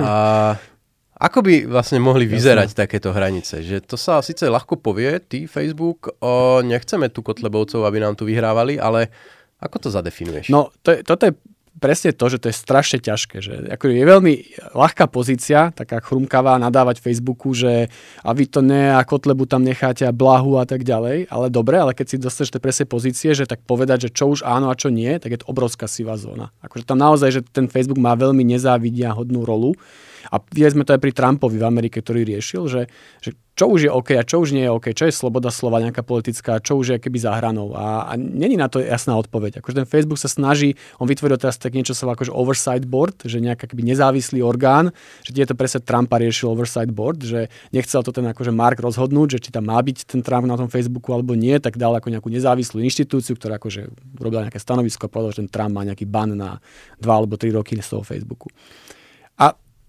a 0.00 0.08
ako 1.16 1.38
by 1.40 1.54
vlastne 1.64 1.96
mohli 1.96 2.28
vyzerať 2.28 2.76
Jasne. 2.76 2.80
takéto 2.84 3.08
hranice? 3.08 3.64
Že 3.64 3.88
to 3.88 3.96
sa 3.96 4.20
síce 4.20 4.44
ľahko 4.44 4.76
povie, 4.76 5.16
ty 5.24 5.48
Facebook, 5.48 6.12
o, 6.20 6.60
nechceme 6.60 7.08
tu 7.08 7.24
Kotlebovcov, 7.24 7.88
aby 7.88 8.04
nám 8.04 8.20
tu 8.20 8.28
vyhrávali, 8.28 8.76
ale 8.76 9.08
ako 9.56 9.76
to 9.80 9.88
zadefinuješ? 9.88 10.52
No, 10.52 10.68
to 10.84 10.92
je, 10.92 11.00
toto 11.00 11.24
je 11.24 11.32
presne 11.76 12.12
to, 12.12 12.26
že 12.28 12.38
to 12.40 12.46
je 12.50 12.56
strašne 12.56 12.98
ťažké. 13.00 13.36
Že 13.40 13.54
ako 13.72 13.84
je 13.92 14.04
veľmi 14.04 14.34
ľahká 14.72 15.06
pozícia, 15.12 15.70
taká 15.72 16.00
chrumkavá, 16.00 16.56
nadávať 16.56 17.00
Facebooku, 17.00 17.52
že 17.52 17.92
a 18.24 18.30
vy 18.32 18.44
to 18.48 18.60
ne 18.64 18.92
a 18.92 19.00
Kotlebu 19.04 19.44
tam 19.44 19.62
necháte 19.62 20.08
a 20.08 20.12
blahu 20.12 20.56
a 20.56 20.64
tak 20.64 20.82
ďalej. 20.82 21.28
Ale 21.28 21.46
dobre, 21.52 21.76
ale 21.76 21.92
keď 21.92 22.06
si 22.06 22.16
dostaneš 22.16 22.56
tie 22.56 22.62
presne 22.62 22.86
pozície, 22.88 23.30
že 23.36 23.44
tak 23.44 23.62
povedať, 23.64 24.08
že 24.08 24.14
čo 24.16 24.32
už 24.32 24.42
áno 24.44 24.72
a 24.72 24.78
čo 24.78 24.88
nie, 24.88 25.12
tak 25.20 25.36
je 25.36 25.40
to 25.44 25.50
obrovská 25.52 25.84
sivá 25.86 26.16
zóna. 26.16 26.50
Akože 26.64 26.88
tam 26.88 26.98
naozaj, 26.98 27.30
že 27.30 27.40
ten 27.44 27.68
Facebook 27.68 28.00
má 28.00 28.16
veľmi 28.16 28.42
nezávidia 28.42 29.12
hodnú 29.12 29.44
rolu 29.44 29.76
a 30.30 30.36
videli 30.52 30.74
sme 30.74 30.84
to 30.86 30.94
aj 30.94 31.00
pri 31.02 31.12
Trumpovi 31.14 31.56
v 31.58 31.68
Amerike, 31.68 32.02
ktorý 32.02 32.26
riešil, 32.26 32.66
že, 32.66 32.82
že 33.22 33.34
čo 33.56 33.72
už 33.72 33.88
je 33.88 33.90
OK 33.90 34.12
a 34.20 34.22
čo 34.22 34.44
už 34.44 34.52
nie 34.52 34.68
je 34.68 34.70
OK, 34.70 34.92
čo 34.92 35.08
je 35.08 35.16
sloboda 35.16 35.48
slova 35.48 35.80
nejaká 35.80 36.04
politická, 36.04 36.60
čo 36.60 36.76
už 36.76 36.86
je 36.92 36.98
keby 37.00 37.16
za 37.16 37.32
hranou. 37.40 37.72
A, 37.72 38.04
a 38.04 38.12
není 38.20 38.52
na 38.52 38.68
to 38.68 38.84
jasná 38.84 39.16
odpoveď. 39.16 39.64
Akože 39.64 39.80
ten 39.80 39.88
Facebook 39.88 40.20
sa 40.20 40.28
snaží, 40.28 40.76
on 41.00 41.08
vytvoril 41.08 41.40
teraz 41.40 41.56
tak 41.56 41.72
niečo 41.72 41.96
sa 41.96 42.04
akože 42.04 42.28
oversight 42.36 42.84
board, 42.84 43.24
že 43.24 43.40
nejaký 43.40 43.72
keby 43.72 43.80
nezávislý 43.96 44.44
orgán, 44.44 44.92
že 45.24 45.32
je 45.32 45.48
to 45.48 45.56
presne 45.56 45.80
Trumpa 45.80 46.20
riešil 46.20 46.52
oversight 46.52 46.92
board, 46.92 47.24
že 47.24 47.48
nechcel 47.72 48.04
to 48.04 48.12
ten 48.12 48.28
akože 48.28 48.52
Mark 48.52 48.76
rozhodnúť, 48.76 49.40
že 49.40 49.48
či 49.48 49.50
tam 49.56 49.72
má 49.72 49.80
byť 49.80 50.04
ten 50.04 50.20
Trump 50.20 50.44
na 50.44 50.60
tom 50.60 50.68
Facebooku 50.68 51.16
alebo 51.16 51.32
nie, 51.32 51.56
tak 51.56 51.80
dal 51.80 51.96
ako 51.96 52.12
nejakú 52.12 52.28
nezávislú 52.28 52.84
inštitúciu, 52.84 53.40
ktorá 53.40 53.56
akože 53.56 53.88
robila 54.20 54.44
nejaké 54.44 54.60
stanovisko 54.60 55.08
a 55.08 55.12
povedal, 55.12 55.32
že 55.32 55.40
ten 55.48 55.50
Trump 55.50 55.72
má 55.72 55.82
nejaký 55.88 56.04
ban 56.04 56.28
na 56.36 56.60
dva 57.00 57.24
alebo 57.24 57.40
tri 57.40 57.48
roky 57.56 57.72
z 57.80 57.88
toho 57.88 58.04
Facebooku. 58.04 58.52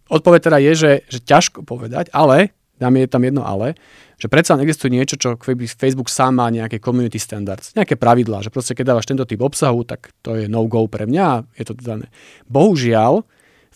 A 0.07 0.11
Odpoveď 0.15 0.51
teda 0.51 0.57
je, 0.63 0.73
že, 0.73 0.91
že 1.07 1.19
ťažko 1.23 1.67
povedať, 1.67 2.07
ale, 2.15 2.55
dáme 2.79 3.03
je 3.03 3.09
tam 3.11 3.23
jedno 3.23 3.43
ale, 3.43 3.75
že 4.17 4.31
predsa 4.31 4.57
existuje 4.57 4.89
niečo, 4.89 5.13
čo 5.13 5.37
Facebook 5.77 6.09
sám 6.09 6.41
má 6.41 6.49
nejaké 6.49 6.81
community 6.81 7.21
standards, 7.21 7.77
nejaké 7.77 7.93
pravidlá, 7.99 8.41
že 8.41 8.49
proste 8.49 8.73
keď 8.73 8.95
dávaš 8.95 9.05
tento 9.05 9.29
typ 9.29 9.37
obsahu, 9.37 9.85
tak 9.85 10.09
to 10.25 10.33
je 10.33 10.49
no-go 10.49 10.89
pre 10.89 11.05
mňa, 11.05 11.45
je 11.53 11.65
to 11.69 11.77
dané. 11.77 12.09
Bohužiaľ, 12.49 13.21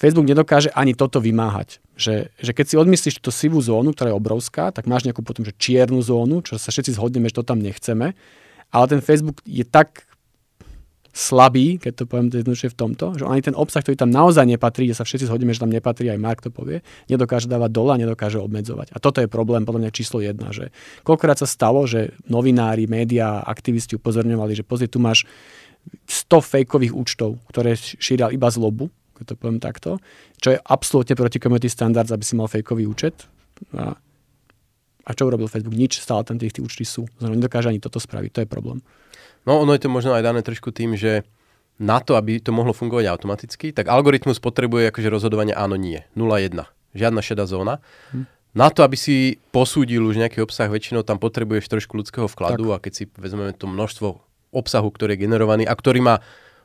Facebook 0.02 0.26
nedokáže 0.26 0.74
ani 0.74 0.98
toto 0.98 1.22
vymáhať. 1.22 1.78
Že, 1.94 2.34
že 2.34 2.52
keď 2.58 2.66
si 2.66 2.76
odmyslíš 2.82 3.22
túto 3.22 3.30
sivú 3.30 3.62
zónu, 3.62 3.94
ktorá 3.94 4.10
je 4.10 4.18
obrovská, 4.18 4.74
tak 4.74 4.90
máš 4.90 5.06
nejakú 5.06 5.22
potom 5.22 5.46
že 5.46 5.54
čiernu 5.54 6.02
zónu, 6.02 6.42
čo 6.42 6.58
sa 6.58 6.74
všetci 6.74 6.98
zhodneme, 6.98 7.30
že 7.30 7.38
to 7.38 7.46
tam 7.46 7.62
nechceme. 7.62 8.18
Ale 8.74 8.86
ten 8.90 9.06
Facebook 9.06 9.46
je 9.46 9.62
tak 9.62 10.10
slabý, 11.12 11.76
keď 11.76 11.94
to 11.94 12.04
poviem 12.08 12.32
jednoduchšie 12.32 12.72
v 12.72 12.78
tomto, 12.78 13.06
že 13.20 13.28
ani 13.28 13.44
ten 13.44 13.56
obsah, 13.56 13.84
ktorý 13.84 14.00
tam 14.00 14.12
naozaj 14.12 14.48
nepatrí, 14.48 14.88
kde 14.88 14.96
sa 14.96 15.04
všetci 15.04 15.28
zhodíme, 15.28 15.52
že 15.52 15.60
tam 15.60 15.72
nepatrí, 15.72 16.08
aj 16.08 16.20
Mark 16.20 16.40
to 16.40 16.52
povie, 16.52 16.80
nedokáže 17.12 17.52
dávať 17.52 17.72
dole 17.72 17.92
a 17.92 18.00
nedokáže 18.00 18.40
obmedzovať. 18.40 18.96
A 18.96 18.98
toto 19.04 19.20
je 19.20 19.28
problém 19.28 19.68
podľa 19.68 19.88
mňa 19.88 19.92
číslo 19.92 20.24
jedna, 20.24 20.56
že 20.56 20.72
koľkokrát 21.04 21.36
sa 21.36 21.48
stalo, 21.48 21.84
že 21.84 22.16
novinári, 22.32 22.88
médiá, 22.88 23.44
aktivisti 23.44 24.00
upozorňovali, 24.00 24.56
že 24.56 24.64
pozri, 24.64 24.88
tu 24.88 25.04
máš 25.04 25.28
100 26.08 26.40
fejkových 26.40 26.96
účtov, 26.96 27.44
ktoré 27.52 27.76
šíria 27.76 28.32
iba 28.32 28.48
zlobu, 28.48 28.88
keď 29.20 29.26
to 29.28 29.36
poviem 29.38 29.60
takto, 29.62 29.92
čo 30.40 30.56
je 30.56 30.58
absolútne 30.58 31.14
proti 31.14 31.38
community 31.38 31.70
standards, 31.70 32.10
aby 32.10 32.24
si 32.26 32.34
mal 32.34 32.50
fejkový 32.50 32.88
účet. 32.88 33.28
A, 33.78 33.94
a 35.06 35.10
čo 35.12 35.30
urobil 35.30 35.52
Facebook? 35.52 35.78
Nič, 35.78 36.02
stále 36.02 36.26
tam 36.26 36.42
tie 36.42 36.50
účty 36.50 36.88
sú. 36.88 37.06
Znamená, 37.22 37.38
nedokáže 37.46 37.70
ani 37.70 37.84
toto 37.84 38.02
spraviť, 38.02 38.30
to 38.32 38.42
je 38.46 38.50
problém. 38.50 38.80
No 39.46 39.62
ono 39.62 39.74
je 39.74 39.82
to 39.82 39.90
možno 39.90 40.14
aj 40.14 40.24
dané 40.26 40.42
trošku 40.46 40.70
tým, 40.70 40.94
že 40.94 41.26
na 41.82 41.98
to, 41.98 42.14
aby 42.14 42.38
to 42.38 42.54
mohlo 42.54 42.78
fungovať 42.78 43.10
automaticky, 43.10 43.74
tak 43.74 43.90
algoritmus 43.90 44.38
potrebuje 44.38 44.94
akože 44.94 45.10
rozhodovanie 45.10 45.58
áno, 45.58 45.74
nie. 45.74 46.06
0-1. 46.14 46.70
Žiadna 46.94 47.22
šedá 47.26 47.50
zóna. 47.50 47.82
Hm. 48.14 48.30
Na 48.52 48.68
to, 48.68 48.84
aby 48.84 49.00
si 49.00 49.40
posúdil 49.56 50.04
už 50.04 50.20
nejaký 50.20 50.44
obsah, 50.44 50.68
väčšinou 50.68 51.08
tam 51.08 51.18
potrebuješ 51.18 51.72
trošku 51.72 51.96
ľudského 51.96 52.28
vkladu 52.28 52.70
tak. 52.70 52.76
a 52.76 52.84
keď 52.84 52.94
si 52.94 53.04
vezmeme 53.16 53.56
to 53.56 53.66
množstvo 53.66 54.08
obsahu, 54.52 54.92
ktorý 54.92 55.16
je 55.16 55.24
generovaný 55.24 55.64
a 55.64 55.74
ktorý 55.74 56.04
má 56.04 56.16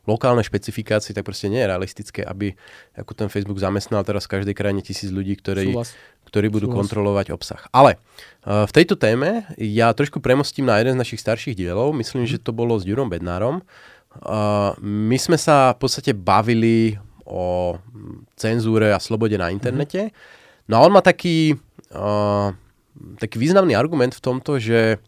lokálne 0.07 0.43
špecifikácie, 0.43 1.13
tak 1.13 1.27
proste 1.27 1.51
nie 1.51 1.59
je 1.61 1.71
realistické, 1.71 2.23
aby 2.23 2.55
ako 2.95 3.13
ten 3.13 3.29
Facebook 3.29 3.59
zamestnal 3.59 4.07
teraz 4.07 4.31
v 4.31 4.39
každej 4.39 4.55
krajine 4.55 4.81
tisíc 4.81 5.11
ľudí, 5.11 5.35
ktorí, 5.37 5.75
ktorí 6.31 6.47
budú 6.49 6.71
Súhlas. 6.71 6.79
kontrolovať 6.87 7.27
obsah. 7.35 7.63
Ale 7.75 7.99
uh, 8.47 8.65
v 8.65 8.73
tejto 8.73 8.95
téme 8.95 9.45
ja 9.59 9.91
trošku 9.91 10.23
premostím 10.23 10.71
na 10.71 10.79
jeden 10.79 10.95
z 10.95 11.03
našich 11.03 11.21
starších 11.21 11.59
dielov, 11.59 11.93
myslím, 11.99 12.25
že 12.25 12.39
to 12.39 12.55
bolo 12.55 12.79
s 12.79 12.87
Jurom 12.87 13.11
Bednárom. 13.11 13.67
Uh, 14.23 14.73
my 14.81 15.19
sme 15.21 15.37
sa 15.37 15.77
v 15.77 15.79
podstate 15.83 16.17
bavili 16.17 16.97
o 17.27 17.77
cenzúre 18.39 18.95
a 18.95 19.03
slobode 19.03 19.35
na 19.35 19.51
internete. 19.51 20.15
No 20.71 20.79
a 20.79 20.85
on 20.87 20.95
má 20.95 21.03
taký, 21.03 21.59
uh, 21.93 22.55
taký 23.19 23.37
významný 23.43 23.75
argument 23.75 24.15
v 24.15 24.25
tomto, 24.25 24.63
že 24.63 25.03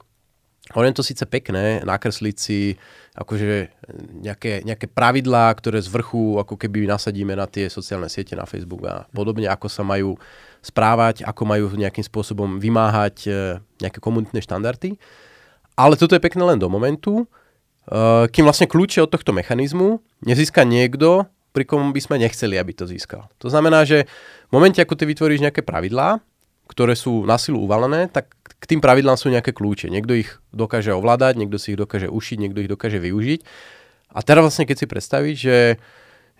ono 0.77 0.85
je 0.85 0.97
to 1.01 1.05
síce 1.07 1.25
pekné 1.25 1.81
nakresliť 1.81 2.37
si 2.37 2.77
akože 3.17 3.73
nejaké, 4.21 4.63
nejaké 4.63 4.87
pravidlá, 4.87 5.51
ktoré 5.57 5.81
z 5.81 5.89
vrchu 5.91 6.39
ako 6.39 6.55
keby 6.55 6.87
nasadíme 6.87 7.33
na 7.35 7.49
tie 7.49 7.67
sociálne 7.73 8.07
siete, 8.07 8.37
na 8.37 8.45
Facebook 8.45 8.85
a 8.85 9.09
podobne, 9.11 9.49
ako 9.49 9.67
sa 9.67 9.83
majú 9.83 10.21
správať, 10.61 11.25
ako 11.25 11.43
majú 11.49 11.65
nejakým 11.73 12.05
spôsobom 12.05 12.63
vymáhať 12.63 13.17
e, 13.27 13.31
nejaké 13.83 13.99
komunitné 13.99 14.39
štandardy. 14.45 15.01
Ale 15.75 15.99
toto 15.99 16.15
je 16.15 16.23
pekné 16.23 16.43
len 16.47 16.59
do 16.61 16.71
momentu, 16.71 17.25
e, 17.25 17.27
kým 18.31 18.47
vlastne 18.47 18.71
kľúče 18.71 19.03
od 19.03 19.11
tohto 19.11 19.35
mechanizmu 19.35 19.99
nezíska 20.23 20.63
niekto, 20.63 21.27
pri 21.51 21.65
kom 21.67 21.91
by 21.91 21.99
sme 21.99 22.23
nechceli, 22.23 22.55
aby 22.55 22.71
to 22.71 22.87
získal. 22.87 23.27
To 23.43 23.51
znamená, 23.51 23.83
že 23.83 24.07
v 24.47 24.53
momente, 24.53 24.79
ako 24.79 24.95
ty 24.95 25.11
vytvoríš 25.11 25.43
nejaké 25.43 25.67
pravidlá, 25.67 26.23
ktoré 26.69 26.95
sú 26.95 27.25
na 27.25 27.41
silu 27.41 27.65
uvalené, 27.65 28.07
tak 28.13 28.31
k 28.59 28.65
tým 28.67 28.81
pravidlám 28.83 29.15
sú 29.15 29.31
nejaké 29.31 29.55
kľúče. 29.55 29.87
Niekto 29.87 30.19
ich 30.19 30.31
dokáže 30.51 30.91
ovládať, 30.91 31.39
niekto 31.39 31.57
si 31.63 31.75
ich 31.75 31.81
dokáže 31.81 32.11
ušiť, 32.11 32.37
niekto 32.43 32.63
ich 32.67 32.71
dokáže 32.71 32.99
využiť. 32.99 33.41
A 34.11 34.19
teraz 34.25 34.43
vlastne, 34.43 34.67
keď 34.67 34.77
si 34.83 34.87
predstavíš, 34.91 35.37
že, 35.39 35.59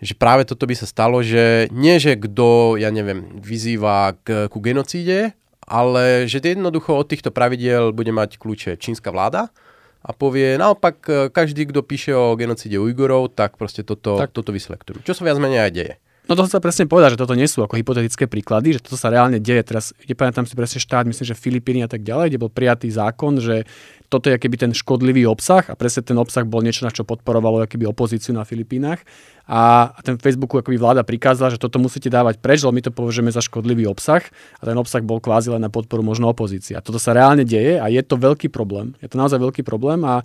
že 0.03 0.13
práve 0.19 0.43
toto 0.43 0.67
by 0.67 0.75
sa 0.75 0.89
stalo, 0.89 1.23
že 1.23 1.71
nie, 1.71 1.95
že 2.01 2.19
kto, 2.19 2.75
ja 2.75 2.91
neviem, 2.91 3.39
vyzýva 3.39 4.19
k, 4.19 4.51
ku 4.51 4.59
genocíde, 4.59 5.37
ale 5.69 6.25
že 6.25 6.41
jednoducho 6.41 6.97
od 6.97 7.07
týchto 7.07 7.29
pravidiel 7.29 7.93
bude 7.93 8.09
mať 8.09 8.41
kľúče 8.41 8.81
čínska 8.81 9.13
vláda 9.13 9.53
a 10.01 10.09
povie 10.15 10.57
naopak, 10.57 11.29
každý, 11.29 11.69
kto 11.69 11.85
píše 11.85 12.11
o 12.17 12.33
genocíde 12.33 12.81
Ujgurov, 12.81 13.37
tak 13.37 13.55
proste 13.59 13.85
toto, 13.85 14.17
tak. 14.17 14.33
toto 14.33 14.49
vyselektujú. 14.49 15.05
Čo 15.05 15.13
sa 15.13 15.27
viac 15.29 15.37
menej 15.37 15.61
aj 15.69 15.71
deje. 15.71 15.95
No 16.29 16.37
to 16.37 16.45
sa 16.45 16.61
presne 16.61 16.85
povedať, 16.85 17.17
že 17.17 17.25
toto 17.25 17.33
nie 17.33 17.49
sú 17.49 17.65
ako 17.65 17.73
hypotetické 17.73 18.29
príklady, 18.29 18.77
že 18.77 18.85
toto 18.85 19.01
sa 19.01 19.09
reálne 19.09 19.41
deje. 19.41 19.65
Teraz, 19.65 19.97
nepamätám 20.05 20.45
si 20.45 20.53
presne 20.53 20.77
štát, 20.77 21.09
myslím, 21.09 21.25
že 21.25 21.33
Filipíny 21.33 21.81
a 21.81 21.89
tak 21.89 22.05
ďalej, 22.05 22.29
kde 22.29 22.41
bol 22.45 22.53
prijatý 22.53 22.85
zákon, 22.93 23.41
že 23.41 23.65
toto 24.13 24.29
je 24.29 24.37
keby 24.37 24.61
ten 24.61 24.69
škodlivý 24.69 25.25
obsah 25.25 25.65
a 25.65 25.73
presne 25.73 26.05
ten 26.05 26.13
obsah 26.21 26.45
bol 26.45 26.61
niečo, 26.61 26.85
na 26.85 26.93
čo 26.93 27.01
podporovalo 27.01 27.65
keby 27.65 27.89
opozíciu 27.89 28.37
na 28.37 28.45
Filipínach. 28.45 29.01
A 29.49 29.89
ten 30.05 30.21
Facebooku 30.21 30.61
akoby 30.61 30.77
vláda 30.77 31.01
prikázala, 31.01 31.49
že 31.49 31.57
toto 31.57 31.81
musíte 31.81 32.13
dávať 32.13 32.37
preč, 32.37 32.61
lebo 32.61 32.77
my 32.77 32.83
to 32.85 32.93
považujeme 32.93 33.33
za 33.33 33.41
škodlivý 33.41 33.89
obsah 33.89 34.21
a 34.61 34.63
ten 34.69 34.77
obsah 34.77 35.01
bol 35.01 35.17
kvázi 35.17 35.49
len 35.49 35.65
na 35.65 35.73
podporu 35.73 36.05
možno 36.05 36.29
opozície. 36.29 36.77
A 36.77 36.85
toto 36.85 37.01
sa 37.01 37.17
reálne 37.17 37.41
deje 37.41 37.81
a 37.81 37.89
je 37.89 38.05
to 38.05 38.21
veľký 38.21 38.53
problém. 38.53 38.93
Je 39.01 39.09
to 39.09 39.17
naozaj 39.17 39.41
veľký 39.41 39.65
problém 39.65 40.05
a 40.05 40.21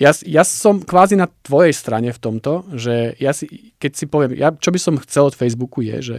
ja, 0.00 0.16
ja 0.24 0.42
som 0.48 0.80
kvázi 0.80 1.20
na 1.20 1.28
tvojej 1.28 1.76
strane 1.76 2.08
v 2.08 2.18
tomto, 2.18 2.64
že 2.72 3.12
ja 3.20 3.36
si, 3.36 3.76
keď 3.76 3.92
si 3.92 4.04
poviem, 4.08 4.32
ja, 4.32 4.48
čo 4.48 4.72
by 4.72 4.80
som 4.80 4.96
chcel 4.96 5.28
od 5.28 5.36
Facebooku 5.36 5.84
je, 5.84 5.96
že 6.00 6.16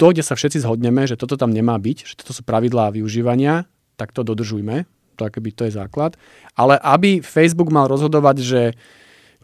to, 0.00 0.16
kde 0.16 0.24
sa 0.24 0.32
všetci 0.32 0.64
zhodneme, 0.64 1.04
že 1.04 1.20
toto 1.20 1.36
tam 1.36 1.52
nemá 1.52 1.76
byť, 1.76 1.98
že 2.08 2.14
toto 2.16 2.32
sú 2.32 2.40
pravidlá 2.48 2.96
využívania, 2.96 3.68
tak 4.00 4.16
to 4.16 4.24
dodržujme, 4.24 4.88
to 5.20 5.28
akoby 5.28 5.52
to 5.52 5.68
je 5.68 5.76
základ. 5.76 6.16
Ale 6.56 6.80
aby 6.80 7.20
Facebook 7.20 7.68
mal 7.68 7.84
rozhodovať, 7.92 8.36
že 8.40 8.62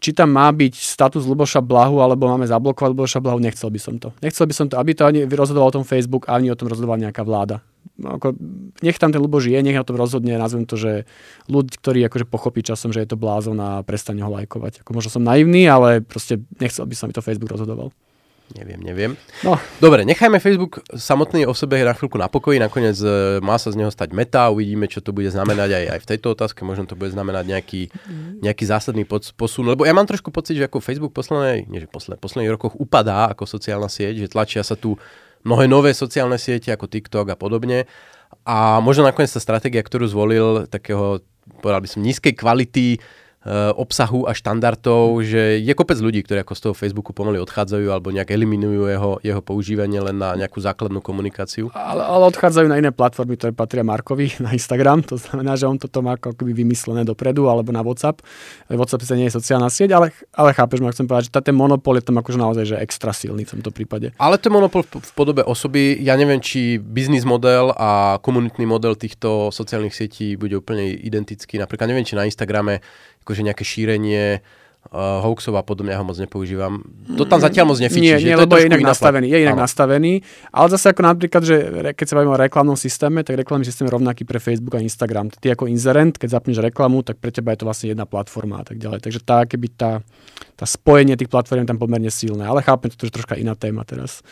či 0.01 0.13
tam 0.13 0.33
má 0.33 0.49
byť 0.49 0.73
status 0.73 1.25
Luboša 1.29 1.61
Blahu, 1.61 2.01
alebo 2.01 2.25
máme 2.25 2.49
zablokovať 2.49 2.89
Luboša 2.93 3.19
Blahu, 3.21 3.37
nechcel 3.37 3.69
by 3.69 3.77
som 3.81 4.01
to. 4.01 4.09
Nechcel 4.25 4.49
by 4.49 4.53
som 4.57 4.65
to, 4.69 4.81
aby 4.81 4.97
to 4.97 5.05
ani 5.05 5.29
rozhodoval 5.29 5.69
o 5.69 5.77
tom 5.81 5.85
Facebook, 5.85 6.25
ani 6.29 6.49
o 6.49 6.57
tom 6.57 6.69
rozhodovala 6.69 7.09
nejaká 7.09 7.21
vláda. 7.21 7.61
No, 7.95 8.19
ako, 8.19 8.35
nech 8.83 8.99
tam 8.99 9.15
ten 9.15 9.23
Luboš 9.23 9.47
je, 9.47 9.59
nech 9.63 9.77
na 9.77 9.87
tom 9.87 9.95
rozhodne, 9.95 10.35
nazvem 10.35 10.67
to, 10.67 10.75
že 10.75 11.07
ľudí, 11.47 11.79
ktorý 11.79 12.03
akože 12.11 12.27
pochopí 12.27 12.59
časom, 12.61 12.91
že 12.91 13.05
je 13.05 13.09
to 13.09 13.17
blázon 13.17 13.57
a 13.63 13.81
prestane 13.87 14.19
ho 14.19 14.29
lajkovať. 14.29 14.83
Ako 14.83 14.91
možno 14.91 15.09
som 15.13 15.23
naivný, 15.23 15.65
ale 15.71 16.03
proste 16.03 16.43
nechcel 16.59 16.83
by 16.83 16.95
som, 16.97 17.05
aby 17.07 17.15
to 17.15 17.25
Facebook 17.25 17.53
rozhodoval. 17.55 17.95
Neviem, 18.55 18.79
neviem. 18.79 19.11
No. 19.43 19.59
Dobre, 19.83 20.07
nechajme 20.07 20.39
Facebook 20.39 20.79
samotný 20.95 21.43
o 21.43 21.51
sebe 21.51 21.83
na 21.83 21.91
chvíľku 21.91 22.15
na 22.15 22.31
pokoji, 22.31 22.63
nakoniec 22.63 22.95
e, 23.03 23.43
má 23.43 23.59
sa 23.59 23.75
z 23.75 23.83
neho 23.83 23.91
stať 23.91 24.15
meta, 24.15 24.47
uvidíme, 24.47 24.87
čo 24.87 25.03
to 25.03 25.11
bude 25.11 25.27
znamenať 25.27 25.75
aj, 25.75 25.85
aj 25.91 25.99
v 25.99 26.09
tejto 26.15 26.27
otázke, 26.31 26.63
možno 26.63 26.87
to 26.87 26.95
bude 26.95 27.11
znamenať 27.11 27.43
nejaký, 27.43 27.91
mhm. 27.91 28.47
nejaký 28.47 28.63
zásadný 28.63 29.03
posun, 29.35 29.67
lebo 29.67 29.83
ja 29.83 29.91
mám 29.91 30.07
trošku 30.07 30.31
pocit, 30.31 30.55
že 30.55 30.71
ako 30.71 30.79
Facebook 30.79 31.11
poslednej, 31.11 31.67
nie 31.67 31.83
že 31.83 31.91
poslednej, 31.91 32.23
posledných 32.23 32.53
rokoch 32.55 32.73
upadá 32.79 33.27
ako 33.35 33.43
sociálna 33.43 33.91
sieť, 33.91 34.23
že 34.23 34.31
tlačia 34.31 34.63
sa 34.63 34.79
tu 34.79 34.95
mnohé 35.45 35.69
nové 35.69 35.91
sociálne 35.93 36.39
siete 36.39 36.73
ako 36.73 36.89
TikTok 36.89 37.33
a 37.33 37.37
podobne. 37.37 37.85
A 38.43 38.79
možno 38.83 39.07
nakoniec 39.07 39.31
tá 39.31 39.41
stratégia, 39.41 39.83
ktorú 39.83 40.07
zvolil 40.07 40.47
takého, 40.67 41.21
povedal 41.59 41.83
by 41.83 41.89
som, 41.89 42.01
nízkej 42.03 42.33
kvality 42.35 42.99
obsahu 43.79 44.27
a 44.27 44.35
štandardov, 44.35 45.23
že 45.23 45.63
je 45.63 45.73
kopec 45.73 45.95
ľudí, 45.97 46.19
ktorí 46.21 46.43
ako 46.43 46.53
z 46.53 46.61
toho 46.67 46.75
Facebooku 46.75 47.15
pomaly 47.15 47.39
odchádzajú 47.39 47.87
alebo 47.87 48.11
nejak 48.11 48.35
eliminujú 48.35 48.91
jeho, 48.91 49.11
jeho 49.23 49.41
používanie 49.41 50.03
len 50.03 50.19
na 50.19 50.35
nejakú 50.35 50.59
základnú 50.59 50.99
komunikáciu. 50.99 51.71
Ale, 51.71 52.03
ale 52.03 52.27
odchádzajú 52.27 52.67
na 52.67 52.75
iné 52.75 52.91
platformy, 52.91 53.39
ktoré 53.39 53.55
patria 53.55 53.87
Markovi 53.87 54.35
na 54.45 54.51
Instagram, 54.51 55.07
to 55.07 55.15
znamená, 55.15 55.55
že 55.55 55.63
on 55.63 55.79
toto 55.79 56.03
má 56.03 56.19
ako 56.19 56.35
keby 56.35 56.51
vymyslené 56.51 57.07
dopredu 57.07 57.47
alebo 57.47 57.71
na 57.71 57.79
WhatsApp. 57.79 58.19
WhatsApp 58.67 59.07
sa 59.07 59.15
nie 59.15 59.31
je 59.31 59.39
sociálna 59.39 59.71
sieť, 59.71 59.95
ale, 59.95 60.11
ale 60.35 60.51
chápeš 60.51 60.83
ma, 60.83 60.91
chcem 60.91 61.07
povedať, 61.07 61.31
že 61.31 61.39
ten 61.39 61.55
monopol 61.55 61.95
je 61.95 62.03
tam 62.03 62.19
akože 62.19 62.37
naozaj 62.37 62.65
že 62.67 62.75
extra 62.83 63.15
silný 63.15 63.47
v 63.47 63.59
tomto 63.59 63.71
prípade. 63.71 64.11
Ale 64.19 64.35
ten 64.35 64.51
monopol 64.51 64.83
v, 64.83 64.99
v 64.99 65.11
podobe 65.15 65.41
osoby, 65.47 65.95
ja 66.03 66.19
neviem, 66.19 66.43
či 66.43 66.75
biznis 66.81 67.23
model 67.23 67.71
a 67.71 68.19
komunitný 68.19 68.67
model 68.67 68.99
týchto 68.99 69.55
sociálnych 69.55 69.95
sietí 69.95 70.35
bude 70.35 70.59
úplne 70.59 70.91
identický. 70.91 71.55
Napríklad 71.55 71.87
neviem, 71.87 72.03
či 72.03 72.19
na 72.19 72.27
Instagrame 72.27 72.83
akože 73.27 73.43
nejaké 73.43 73.67
šírenie 73.67 74.39
uh, 74.39 75.19
hoaxov 75.19 75.59
a 75.59 75.63
podobne, 75.67 75.91
ja 75.91 75.99
ho 75.99 76.07
moc 76.07 76.15
nepoužívam. 76.15 76.79
To 77.19 77.27
tam 77.27 77.43
zatiaľ 77.43 77.75
moc 77.75 77.79
nefičí. 77.83 77.99
Nie, 77.99 78.15
nie 78.23 78.39
lebo 78.39 78.55
je 78.55 78.71
inak 78.71 78.79
nastavený. 78.79 79.27
Je 79.27 79.43
inak 79.43 79.59
nastavený. 79.59 80.23
Ale 80.55 80.67
zase 80.71 80.95
ako 80.95 81.01
napríklad, 81.03 81.43
že 81.43 81.55
keď 81.91 82.05
sa 82.07 82.15
bavíme 82.15 82.33
o 82.33 82.39
reklamnom 82.39 82.79
systéme, 82.79 83.27
tak 83.27 83.35
reklamný 83.35 83.67
systém 83.67 83.83
je 83.83 83.91
rovnaký 83.91 84.23
pre 84.23 84.39
Facebook 84.39 84.79
a 84.79 84.81
Instagram. 84.81 85.27
Ty 85.27 85.59
ako 85.59 85.67
inzerent, 85.67 86.15
keď 86.15 86.39
zapneš 86.39 86.63
reklamu, 86.63 87.03
tak 87.03 87.19
pre 87.19 87.35
teba 87.35 87.51
je 87.51 87.59
to 87.63 87.67
vlastne 87.67 87.91
jedna 87.91 88.07
platforma 88.07 88.63
a 88.63 88.65
tak 88.65 88.79
ďalej. 88.79 89.03
Takže 89.03 89.19
tá, 89.27 89.43
keby 89.43 89.67
tá, 89.75 89.99
tá 90.55 90.63
spojenie 90.63 91.19
tých 91.19 91.27
platform 91.27 91.67
je 91.67 91.69
tam 91.75 91.79
pomerne 91.81 92.07
silné. 92.07 92.47
Ale 92.47 92.63
chápem, 92.63 92.87
to 92.95 93.03
je 93.03 93.11
troška 93.11 93.35
iná 93.35 93.59
téma 93.59 93.83
teraz. 93.83 94.23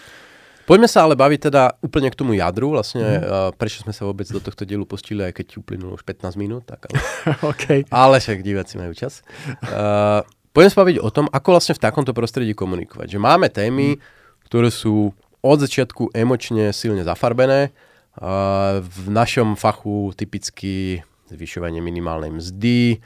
Poďme 0.66 0.90
sa 0.90 1.06
ale 1.06 1.14
baviť 1.14 1.40
teda 1.54 1.78
úplne 1.86 2.10
k 2.10 2.18
tomu 2.18 2.34
jadru, 2.34 2.74
vlastne 2.74 3.06
mm. 3.06 3.22
uh, 3.22 3.50
prečo 3.54 3.86
sme 3.86 3.94
sa 3.94 4.02
vôbec 4.10 4.26
do 4.26 4.42
tohto 4.42 4.66
dielu 4.66 4.82
postili, 4.82 5.22
aj 5.22 5.38
keď 5.38 5.62
uplynulo 5.62 5.94
už 5.94 6.02
15 6.02 6.42
minút. 6.42 6.66
Tak 6.66 6.90
ale, 6.90 6.98
okay. 7.54 7.80
ale 7.94 8.18
však 8.18 8.42
diváci 8.42 8.82
majú 8.82 8.98
čas. 8.98 9.22
Uh, 9.62 10.26
poďme 10.58 10.74
sa 10.74 10.82
baviť 10.82 10.98
o 11.06 11.10
tom, 11.14 11.30
ako 11.30 11.54
vlastne 11.54 11.78
v 11.78 11.84
takomto 11.86 12.18
prostredí 12.18 12.58
komunikovať. 12.58 13.14
Že 13.14 13.20
máme 13.22 13.48
témy, 13.54 13.94
mm. 13.94 14.02
ktoré 14.50 14.74
sú 14.74 15.14
od 15.46 15.58
začiatku 15.62 16.10
emočne 16.18 16.74
silne 16.74 17.06
zafarbené. 17.06 17.70
Uh, 18.18 18.82
v 18.82 19.14
našom 19.14 19.54
fachu 19.54 20.18
typicky 20.18 21.06
zvyšovanie 21.30 21.78
minimálnej 21.78 22.34
mzdy, 22.34 22.98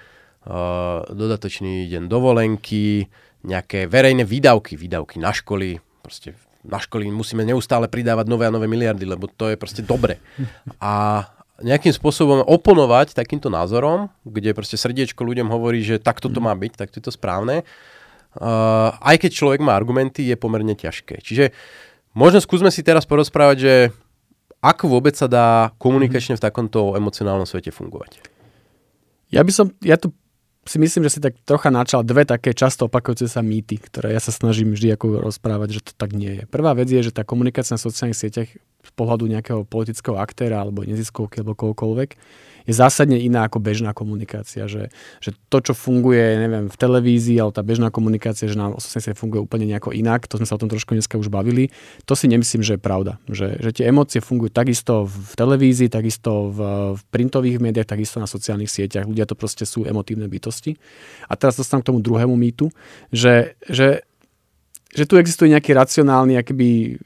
uh, 0.47 1.03
dodatočný 1.11 1.91
deň 1.91 2.07
dovolenky, 2.07 3.11
nejaké 3.43 3.91
verejné 3.91 4.23
výdavky, 4.23 4.79
výdavky 4.79 5.19
na 5.19 5.35
školy, 5.35 5.79
proste 5.99 6.39
na 6.69 6.79
školy 6.79 7.09
musíme 7.09 7.41
neustále 7.41 7.89
pridávať 7.89 8.29
nové 8.29 8.45
a 8.45 8.53
nové 8.53 8.69
miliardy, 8.69 9.03
lebo 9.03 9.25
to 9.25 9.49
je 9.49 9.57
proste 9.57 9.81
dobre. 9.81 10.21
A 10.77 11.25
nejakým 11.59 11.91
spôsobom 11.91 12.45
oponovať 12.47 13.17
takýmto 13.17 13.51
názorom, 13.51 14.07
kde 14.23 14.55
proste 14.55 14.79
srdiečko 14.79 15.25
ľuďom 15.25 15.51
hovorí, 15.51 15.83
že 15.83 15.99
takto 15.99 16.31
to 16.31 16.39
má 16.39 16.55
byť, 16.55 16.73
tak 16.79 16.87
to 16.93 17.03
je 17.03 17.05
to 17.09 17.13
správne. 17.13 17.67
Uh, 18.37 18.93
aj 19.01 19.25
keď 19.25 19.31
človek 19.33 19.59
má 19.59 19.73
argumenty, 19.75 20.29
je 20.29 20.39
pomerne 20.39 20.77
ťažké. 20.77 21.19
Čiže 21.19 21.51
možno 22.15 22.39
skúsme 22.39 22.69
si 22.71 22.85
teraz 22.85 23.03
porozprávať, 23.03 23.57
že 23.57 23.73
ako 24.59 24.99
vôbec 24.99 25.15
sa 25.15 25.27
dá 25.27 25.71
komunikačne 25.79 26.35
v 26.35 26.43
takomto 26.43 26.95
emocionálnom 26.95 27.47
svete 27.47 27.71
fungovať. 27.71 28.23
Ja 29.31 29.43
by 29.43 29.51
som, 29.51 29.71
ja 29.81 29.95
to 29.95 30.11
si 30.69 30.77
myslím, 30.77 31.09
že 31.09 31.17
si 31.17 31.19
tak 31.19 31.33
trocha 31.49 31.73
načal 31.73 32.05
dve 32.05 32.29
také 32.29 32.53
často 32.53 32.85
opakujúce 32.85 33.25
sa 33.25 33.41
mýty, 33.41 33.81
ktoré 33.81 34.13
ja 34.13 34.21
sa 34.21 34.29
snažím 34.29 34.77
vždy 34.77 34.93
ako 34.93 35.25
rozprávať, 35.25 35.81
že 35.81 35.81
to 35.81 35.93
tak 35.97 36.13
nie 36.13 36.37
je. 36.37 36.43
Prvá 36.45 36.77
vec 36.77 36.85
je, 36.85 37.01
že 37.01 37.09
tá 37.09 37.25
komunikácia 37.25 37.73
na 37.73 37.81
sociálnych 37.81 38.13
sieťach 38.13 38.53
z 38.79 38.91
pohľadu 38.95 39.27
nejakého 39.27 39.67
politického 39.67 40.15
aktéra 40.15 40.63
alebo 40.63 40.87
neziskovky 40.87 41.43
alebo 41.43 41.55
kohokoľvek 41.55 42.09
je 42.69 42.73
zásadne 42.77 43.17
iná 43.17 43.49
ako 43.49 43.57
bežná 43.57 43.97
komunikácia. 43.97 44.69
Že, 44.69 44.93
že 45.17 45.33
to, 45.49 45.57
čo 45.65 45.73
funguje 45.73 46.21
neviem, 46.37 46.69
v 46.69 46.77
televízii, 46.77 47.41
ale 47.41 47.49
tá 47.49 47.65
bežná 47.65 47.89
komunikácia, 47.89 48.45
že 48.45 48.53
na 48.53 48.69
80 48.69 49.17
funguje 49.17 49.41
úplne 49.41 49.65
nejako 49.65 49.89
inak, 49.89 50.29
to 50.29 50.37
sme 50.37 50.45
sa 50.45 50.53
o 50.53 50.61
tom 50.61 50.69
trošku 50.69 50.93
dneska 50.93 51.17
už 51.17 51.33
bavili, 51.33 51.73
to 52.05 52.13
si 52.13 52.29
nemyslím, 52.29 52.61
že 52.61 52.77
je 52.77 52.81
pravda. 52.81 53.17
Že, 53.25 53.57
že 53.57 53.69
tie 53.73 53.89
emócie 53.89 54.21
fungujú 54.21 54.53
takisto 54.53 55.09
v 55.09 55.33
televízii, 55.33 55.89
takisto 55.89 56.53
v, 56.53 56.59
v 56.93 57.01
printových 57.09 57.57
médiách, 57.57 57.89
takisto 57.89 58.21
na 58.21 58.29
sociálnych 58.29 58.69
sieťach. 58.69 59.09
Ľudia 59.09 59.25
to 59.25 59.33
proste 59.33 59.65
sú 59.65 59.89
emotívne 59.89 60.29
bytosti. 60.29 60.77
A 61.25 61.33
teraz 61.33 61.57
dostanem 61.57 61.81
k 61.81 61.89
tomu 61.89 62.05
druhému 62.05 62.37
mýtu, 62.37 62.69
že, 63.09 63.57
že 63.65 64.05
že 64.89 65.05
tu 65.05 65.21
existuje 65.21 65.53
nejaký 65.53 65.77
racionálny 65.77 66.33
akýby 66.39 66.97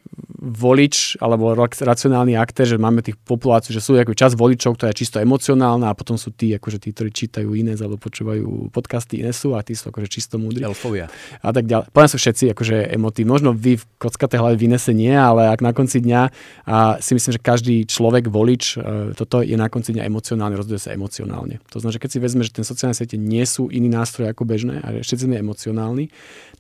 volič 0.44 1.16
alebo 1.24 1.56
racionálny 1.56 2.36
aktér, 2.36 2.76
že 2.76 2.78
máme 2.78 3.00
tých 3.00 3.16
populáciu, 3.16 3.72
že 3.72 3.80
sú 3.80 3.96
ako 3.96 4.12
čas 4.12 4.36
voličov, 4.36 4.76
ktorá 4.76 4.92
je 4.92 5.08
čisto 5.08 5.24
emocionálna 5.24 5.88
a 5.88 5.96
potom 5.96 6.20
sú 6.20 6.36
tí, 6.36 6.52
akože 6.52 6.84
tí, 6.84 6.92
ktorí 6.92 7.16
čítajú 7.16 7.56
iné 7.56 7.80
alebo 7.80 7.96
počúvajú 7.96 8.68
podcasty 8.76 9.24
Inesu 9.24 9.56
a 9.56 9.64
tí 9.64 9.72
sú 9.72 9.88
akože 9.88 10.12
čisto 10.12 10.36
múdri. 10.36 10.68
Elfovia. 10.68 11.08
A 11.40 11.56
tak 11.56 11.64
ďalej. 11.64 11.88
Podľa 11.96 12.10
sú 12.12 12.18
všetci 12.20 12.44
akože 12.52 12.92
emotívni. 12.92 13.32
Možno 13.32 13.56
vy 13.56 13.80
v 13.80 13.84
kockaté 13.96 14.36
hlave 14.36 14.60
v 14.60 14.68
Inese 14.68 14.92
nie, 14.92 15.16
ale 15.16 15.48
ak 15.48 15.64
na 15.64 15.72
konci 15.72 16.04
dňa 16.04 16.22
a 16.68 17.00
si 17.00 17.16
myslím, 17.16 17.32
že 17.40 17.40
každý 17.40 17.88
človek, 17.88 18.28
volič, 18.28 18.76
e, 18.76 19.16
toto 19.16 19.40
je 19.40 19.56
na 19.56 19.72
konci 19.72 19.96
dňa 19.96 20.04
emocionálne, 20.04 20.60
rozhoduje 20.60 20.84
sa 20.84 20.92
emocionálne. 20.92 21.64
To 21.72 21.80
znamená, 21.80 21.96
že 21.96 22.02
keď 22.04 22.10
si 22.12 22.20
vezme, 22.20 22.42
že 22.44 22.52
ten 22.52 22.68
sociálne 22.68 22.92
siete 22.92 23.16
nie 23.16 23.48
sú 23.48 23.72
iný 23.72 23.88
nástroj 23.88 24.28
ako 24.36 24.44
bežné 24.44 24.84
a 24.84 24.92
všetci 25.00 25.24
sme 25.24 25.40
emocionálni, 25.40 26.12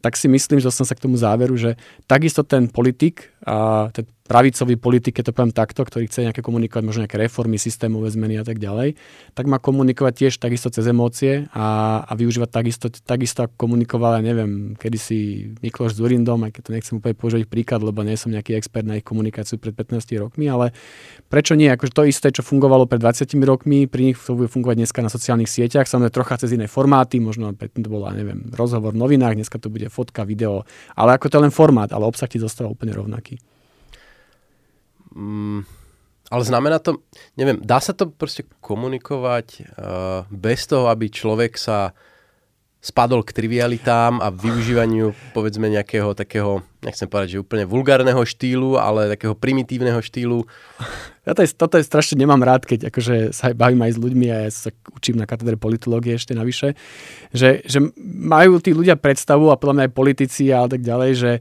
tak 0.03 0.19
si 0.19 0.27
myslím, 0.27 0.59
že 0.59 0.67
som 0.67 0.83
sa 0.83 0.99
k 0.99 1.03
tomu 1.03 1.12
záveru, 1.17 1.57
že 1.57 1.75
takisto 2.07 2.43
ten 2.43 2.67
politik 2.67 3.29
a 3.45 3.89
ten 3.91 4.05
pravicový 4.23 4.79
politik, 4.79 5.19
to 5.19 5.35
poviem 5.35 5.51
takto, 5.51 5.83
ktorý 5.83 6.07
chce 6.07 6.31
nejaké 6.31 6.39
komunikovať, 6.39 6.83
možno 6.83 7.03
nejaké 7.03 7.19
reformy, 7.19 7.59
systémové 7.59 8.07
zmeny 8.07 8.39
a 8.39 8.47
tak 8.47 8.55
ďalej, 8.55 8.95
tak 9.35 9.51
má 9.51 9.59
komunikovať 9.59 10.13
tiež 10.15 10.33
takisto 10.39 10.71
cez 10.71 10.87
emócie 10.87 11.51
a, 11.51 11.99
a 12.07 12.11
využívať 12.15 12.49
takisto, 12.49 12.87
takisto 12.87 13.43
ako 13.43 13.55
komunikoval, 13.59 14.19
ja 14.19 14.23
neviem, 14.23 14.79
kedysi 14.79 15.51
Mikloš 15.59 15.99
s 15.99 15.99
Urindom, 15.99 16.39
aj 16.47 16.55
keď 16.55 16.61
to 16.63 16.71
nechcem 16.71 16.95
úplne 17.03 17.15
použiť 17.19 17.51
príklad, 17.51 17.83
lebo 17.83 17.99
nie 18.07 18.15
som 18.15 18.31
nejaký 18.31 18.55
expert 18.55 18.87
na 18.87 19.03
ich 19.03 19.05
komunikáciu 19.05 19.59
pred 19.59 19.75
15 19.75 20.07
rokmi, 20.15 20.47
ale 20.47 20.71
prečo 21.27 21.59
nie? 21.59 21.67
Akože 21.67 21.91
to 21.91 22.07
isté, 22.07 22.31
čo 22.31 22.47
fungovalo 22.47 22.87
pred 22.87 23.03
20 23.03 23.27
rokmi, 23.43 23.91
pri 23.91 24.11
nich 24.11 24.17
to 24.17 24.39
bude 24.39 24.47
fungovať 24.47 24.75
dneska 24.79 24.99
na 25.03 25.11
sociálnych 25.11 25.51
sieťach, 25.51 25.83
samozrejme 25.83 26.15
trocha 26.15 26.39
cez 26.39 26.55
iné 26.55 26.71
formáty, 26.71 27.19
možno 27.19 27.51
predtým 27.51 27.83
to 27.83 27.91
bola, 27.91 28.15
neviem, 28.15 28.47
rozhovor 28.55 28.95
v 28.95 29.03
novinách, 29.03 29.35
dneska 29.35 29.59
to 29.59 29.67
bude 29.67 29.91
fotka, 29.91 30.23
video, 30.23 30.63
ale 30.95 31.19
ako 31.19 31.27
to 31.27 31.35
je 31.35 31.43
len 31.43 31.51
formát, 31.51 31.91
ale 31.91 32.07
obsah 32.07 32.31
ti 32.31 32.39
zostáva 32.39 32.71
úplne 32.71 32.95
rovnaký. 32.95 33.35
Mm, 35.13 35.61
ale 36.33 36.43
znamená 36.43 36.81
to, 36.81 37.05
neviem, 37.37 37.61
dá 37.61 37.77
sa 37.77 37.93
to 37.93 38.09
proste 38.09 38.49
komunikovať 38.57 39.47
uh, 39.61 40.25
bez 40.33 40.65
toho, 40.65 40.89
aby 40.89 41.13
človek 41.13 41.53
sa 41.61 41.93
spadol 42.83 43.23
k 43.23 43.31
trivialitám 43.31 44.19
a 44.19 44.27
využívaniu 44.27 45.15
povedzme 45.31 45.71
nejakého 45.71 46.11
takého, 46.11 46.59
nechcem 46.83 47.07
povedať, 47.07 47.39
že 47.39 47.43
úplne 47.45 47.63
vulgárneho 47.63 48.19
štýlu, 48.27 48.75
ale 48.75 49.07
takého 49.07 49.31
primitívneho 49.31 50.03
štýlu. 50.03 50.43
Ja 51.23 51.31
to 51.31 51.47
je, 51.47 51.55
toto 51.55 51.79
je 51.79 51.87
strašne 51.87 52.19
nemám 52.19 52.43
rád, 52.43 52.67
keď 52.67 52.91
akože 52.91 53.31
sa 53.31 53.55
bavím 53.55 53.87
aj 53.87 53.95
s 53.95 53.99
ľuďmi 54.03 54.27
a 54.27 54.37
ja 54.43 54.51
sa 54.51 54.75
učím 54.91 55.15
na 55.15 55.23
katedre 55.23 55.55
politológie 55.55 56.19
ešte 56.19 56.35
navyše, 56.35 56.75
že, 57.31 57.63
že 57.63 57.79
majú 58.03 58.59
tí 58.59 58.75
ľudia 58.75 58.99
predstavu 58.99 59.47
a 59.47 59.55
podľa 59.55 59.75
mňa 59.79 59.83
aj 59.87 59.93
politici 59.95 60.51
a 60.51 60.67
tak 60.67 60.83
ďalej, 60.83 61.11
že, 61.15 61.31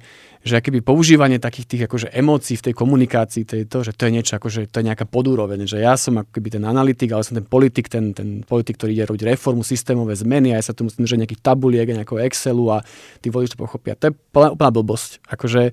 že 0.42 0.58
akéby 0.58 0.82
používanie 0.82 1.38
takých 1.38 1.66
tých 1.70 1.82
akože 1.86 2.08
emócií 2.10 2.58
v 2.58 2.66
tej 2.70 2.74
komunikácii, 2.74 3.42
to 3.46 3.54
je 3.62 3.64
to, 3.66 3.78
že 3.86 3.92
to 3.94 4.02
je 4.10 4.12
niečo 4.12 4.34
akože, 4.42 4.66
to 4.66 4.76
je 4.82 4.88
nejaká 4.90 5.06
podúroveň, 5.06 5.70
že 5.70 5.78
ja 5.78 5.94
som 5.94 6.18
akoby 6.18 6.58
ten 6.58 6.64
analytik, 6.66 7.14
ale 7.14 7.22
som 7.22 7.38
ten 7.38 7.46
politik, 7.46 7.86
ten, 7.86 8.10
ten 8.10 8.42
politik, 8.42 8.74
ktorý 8.74 8.90
ide 8.90 9.06
robiť 9.06 9.22
reformu, 9.38 9.62
systémové 9.62 10.18
zmeny 10.18 10.50
a 10.50 10.58
ja 10.58 10.66
sa 10.66 10.74
tu 10.74 10.82
musím 10.82 11.06
držať 11.06 11.18
nejakých 11.22 11.42
tabuliek 11.46 11.86
a 11.86 11.98
nejakého 12.02 12.18
Excelu 12.26 12.64
a 12.74 12.78
tí 13.22 13.30
voliči 13.30 13.54
to 13.54 13.62
pochopia. 13.62 13.94
To 14.02 14.10
je 14.10 14.12
úplná 14.34 14.70
blbosť. 14.74 15.22
Akože 15.30 15.70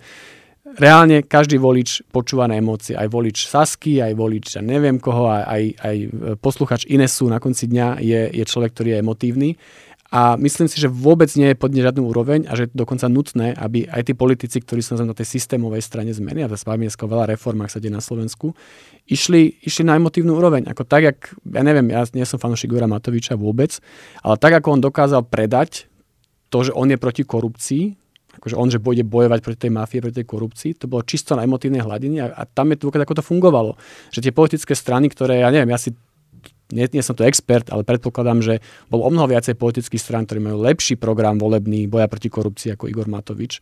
reálne 0.77 1.25
každý 1.25 1.57
volič 1.57 2.05
počúva 2.13 2.45
na 2.45 2.61
emócie. 2.61 2.93
Aj 2.93 3.09
volič 3.09 3.49
Sasky, 3.49 4.05
aj 4.05 4.13
volič, 4.13 4.53
ja 4.53 4.61
neviem 4.61 5.01
koho, 5.01 5.33
aj, 5.33 5.43
aj, 5.49 5.63
aj 5.81 5.97
posluchač 6.37 6.85
Inesu 6.85 7.25
na 7.25 7.41
konci 7.41 7.65
dňa 7.65 7.97
je, 8.05 8.21
je 8.37 8.43
človek, 8.45 8.77
ktorý 8.77 8.89
je 8.93 9.01
emotívny 9.01 9.49
a 10.09 10.33
myslím 10.41 10.65
si, 10.65 10.81
že 10.81 10.89
vôbec 10.89 11.29
nie 11.37 11.53
je 11.53 11.57
pod 11.57 11.69
žiadnu 11.69 12.01
úroveň 12.01 12.49
a 12.49 12.57
že 12.57 12.65
je 12.65 12.73
dokonca 12.73 13.05
nutné, 13.05 13.53
aby 13.53 13.85
aj 13.85 14.09
tí 14.09 14.13
politici, 14.17 14.57
ktorí 14.57 14.81
sú 14.81 14.97
na 14.97 15.13
tej 15.13 15.37
systémovej 15.37 15.85
strane 15.85 16.09
zmeny, 16.09 16.41
a 16.41 16.49
to 16.49 16.57
spávame 16.57 16.89
dneska 16.89 17.05
veľa 17.05 17.29
reformách 17.29 17.69
sa 17.69 17.77
deje 17.77 17.93
na 17.93 18.01
Slovensku, 18.01 18.57
išli, 19.05 19.61
išli 19.61 19.85
na 19.85 20.01
emotívnu 20.01 20.33
úroveň. 20.33 20.65
Ako 20.65 20.81
tak, 20.81 21.05
jak, 21.05 21.19
ja 21.45 21.61
neviem, 21.61 21.93
ja 21.93 22.09
nie 22.17 22.25
som 22.25 22.41
fanúšik 22.41 22.73
Igora 22.73 22.89
Matoviča 22.89 23.37
vôbec, 23.37 23.77
ale 24.25 24.35
tak, 24.41 24.57
ako 24.57 24.77
on 24.77 24.81
dokázal 24.81 25.21
predať 25.29 25.85
to, 26.49 26.65
že 26.65 26.73
on 26.73 26.89
je 26.89 26.97
proti 26.97 27.21
korupcii, 27.21 27.93
akože 28.41 28.55
on, 28.57 28.67
že 28.73 28.81
bude 28.81 29.05
bojovať 29.05 29.45
proti 29.45 29.61
tej 29.69 29.73
mafii, 29.77 30.01
proti 30.01 30.17
tej 30.25 30.27
korupcii, 30.29 30.71
to 30.73 30.89
bolo 30.89 31.05
čisto 31.05 31.37
na 31.37 31.45
emotívnej 31.45 31.85
hladine 31.85 32.25
a, 32.25 32.27
a 32.33 32.43
tam 32.49 32.73
je 32.73 32.81
to, 32.81 32.89
ako 32.89 33.13
to 33.13 33.21
fungovalo. 33.21 33.77
Že 34.09 34.25
tie 34.25 34.33
politické 34.33 34.73
strany, 34.73 35.11
ktoré, 35.11 35.45
ja 35.45 35.53
neviem, 35.53 35.69
ja 35.69 35.77
si 35.77 35.93
nie, 36.69 36.85
nie 36.89 37.03
som 37.03 37.17
to 37.17 37.25
expert, 37.25 37.69
ale 37.73 37.81
predpokladám, 37.81 38.39
že 38.45 38.61
bol 38.87 39.01
o 39.01 39.09
mnoho 39.09 39.29
viacej 39.29 39.57
politických 39.57 40.01
strán, 40.01 40.23
ktorí 40.29 40.39
majú 40.41 40.61
lepší 40.61 40.95
program 40.95 41.41
volebný 41.41 41.89
boja 41.89 42.05
proti 42.05 42.29
korupcii 42.29 42.77
ako 42.77 42.85
Igor 42.89 43.09
Matovič. 43.09 43.61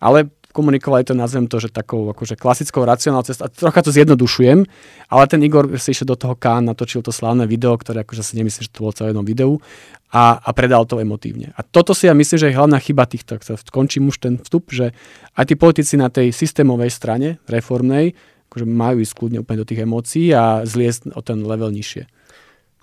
Ale 0.00 0.32
komunikovali 0.56 1.04
to, 1.04 1.12
nazvem 1.12 1.44
to, 1.44 1.60
že 1.60 1.68
takou 1.68 2.08
akože 2.08 2.40
klasickou 2.40 2.88
racionálnou 2.88 3.28
cestou. 3.28 3.52
Trocha 3.52 3.84
to 3.84 3.92
zjednodušujem, 3.92 4.64
ale 5.12 5.24
ten 5.28 5.44
Igor 5.44 5.68
si 5.76 5.92
išiel 5.92 6.08
do 6.08 6.16
toho 6.16 6.32
Kán, 6.32 6.64
natočil 6.64 7.04
to 7.04 7.12
slávne 7.12 7.44
video, 7.44 7.76
ktoré 7.76 8.08
akože 8.08 8.24
si 8.24 8.40
nemyslím, 8.40 8.64
že 8.64 8.72
to 8.72 8.88
bolo 8.88 8.96
celé 8.96 9.12
jednom 9.12 9.28
videu 9.28 9.60
a, 10.08 10.40
a 10.40 10.50
predal 10.56 10.88
to 10.88 10.96
emotívne. 10.96 11.52
A 11.52 11.60
toto 11.60 11.92
si 11.92 12.08
ja 12.08 12.16
myslím, 12.16 12.40
že 12.40 12.48
je 12.48 12.56
hlavná 12.56 12.80
chyba 12.80 13.04
týchto, 13.04 13.36
končím 13.68 14.08
už 14.08 14.16
ten 14.16 14.40
vstup, 14.40 14.72
že 14.72 14.96
aj 15.36 15.44
tí 15.52 15.54
politici 15.60 16.00
na 16.00 16.08
tej 16.08 16.32
systémovej 16.32 16.88
strane, 16.88 17.36
reformnej, 17.44 18.16
akože 18.48 18.64
majú 18.64 18.96
ísť 19.04 19.12
kľudne 19.12 19.38
úplne 19.44 19.60
do 19.60 19.68
tých 19.68 19.84
emócií 19.84 20.32
a 20.32 20.64
zliesť 20.64 21.12
o 21.12 21.20
ten 21.20 21.44
level 21.44 21.68
nižšie. 21.68 22.08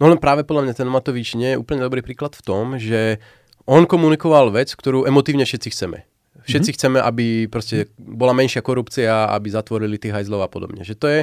No 0.03 0.11
len 0.11 0.19
práve 0.19 0.43
podľa 0.43 0.67
mňa 0.67 0.75
ten 0.75 0.89
Matovič 0.91 1.39
nie 1.39 1.55
je 1.55 1.61
úplne 1.63 1.79
dobrý 1.79 2.03
príklad 2.03 2.35
v 2.35 2.43
tom, 2.43 2.75
že 2.75 3.23
on 3.63 3.87
komunikoval 3.87 4.51
vec, 4.51 4.75
ktorú 4.75 5.07
emotívne 5.07 5.47
všetci 5.47 5.71
chceme. 5.71 6.03
Všetci 6.43 6.75
mm-hmm. 6.75 6.75
chceme, 6.75 6.99
aby 6.99 7.47
proste 7.47 7.87
bola 7.95 8.35
menšia 8.35 8.59
korupcia, 8.59 9.31
aby 9.31 9.47
zatvorili 9.47 9.95
tých 9.95 10.11
hajzlov 10.11 10.43
a 10.43 10.51
podobne. 10.51 10.83
Že 10.83 10.95
to 10.99 11.07
je, 11.07 11.19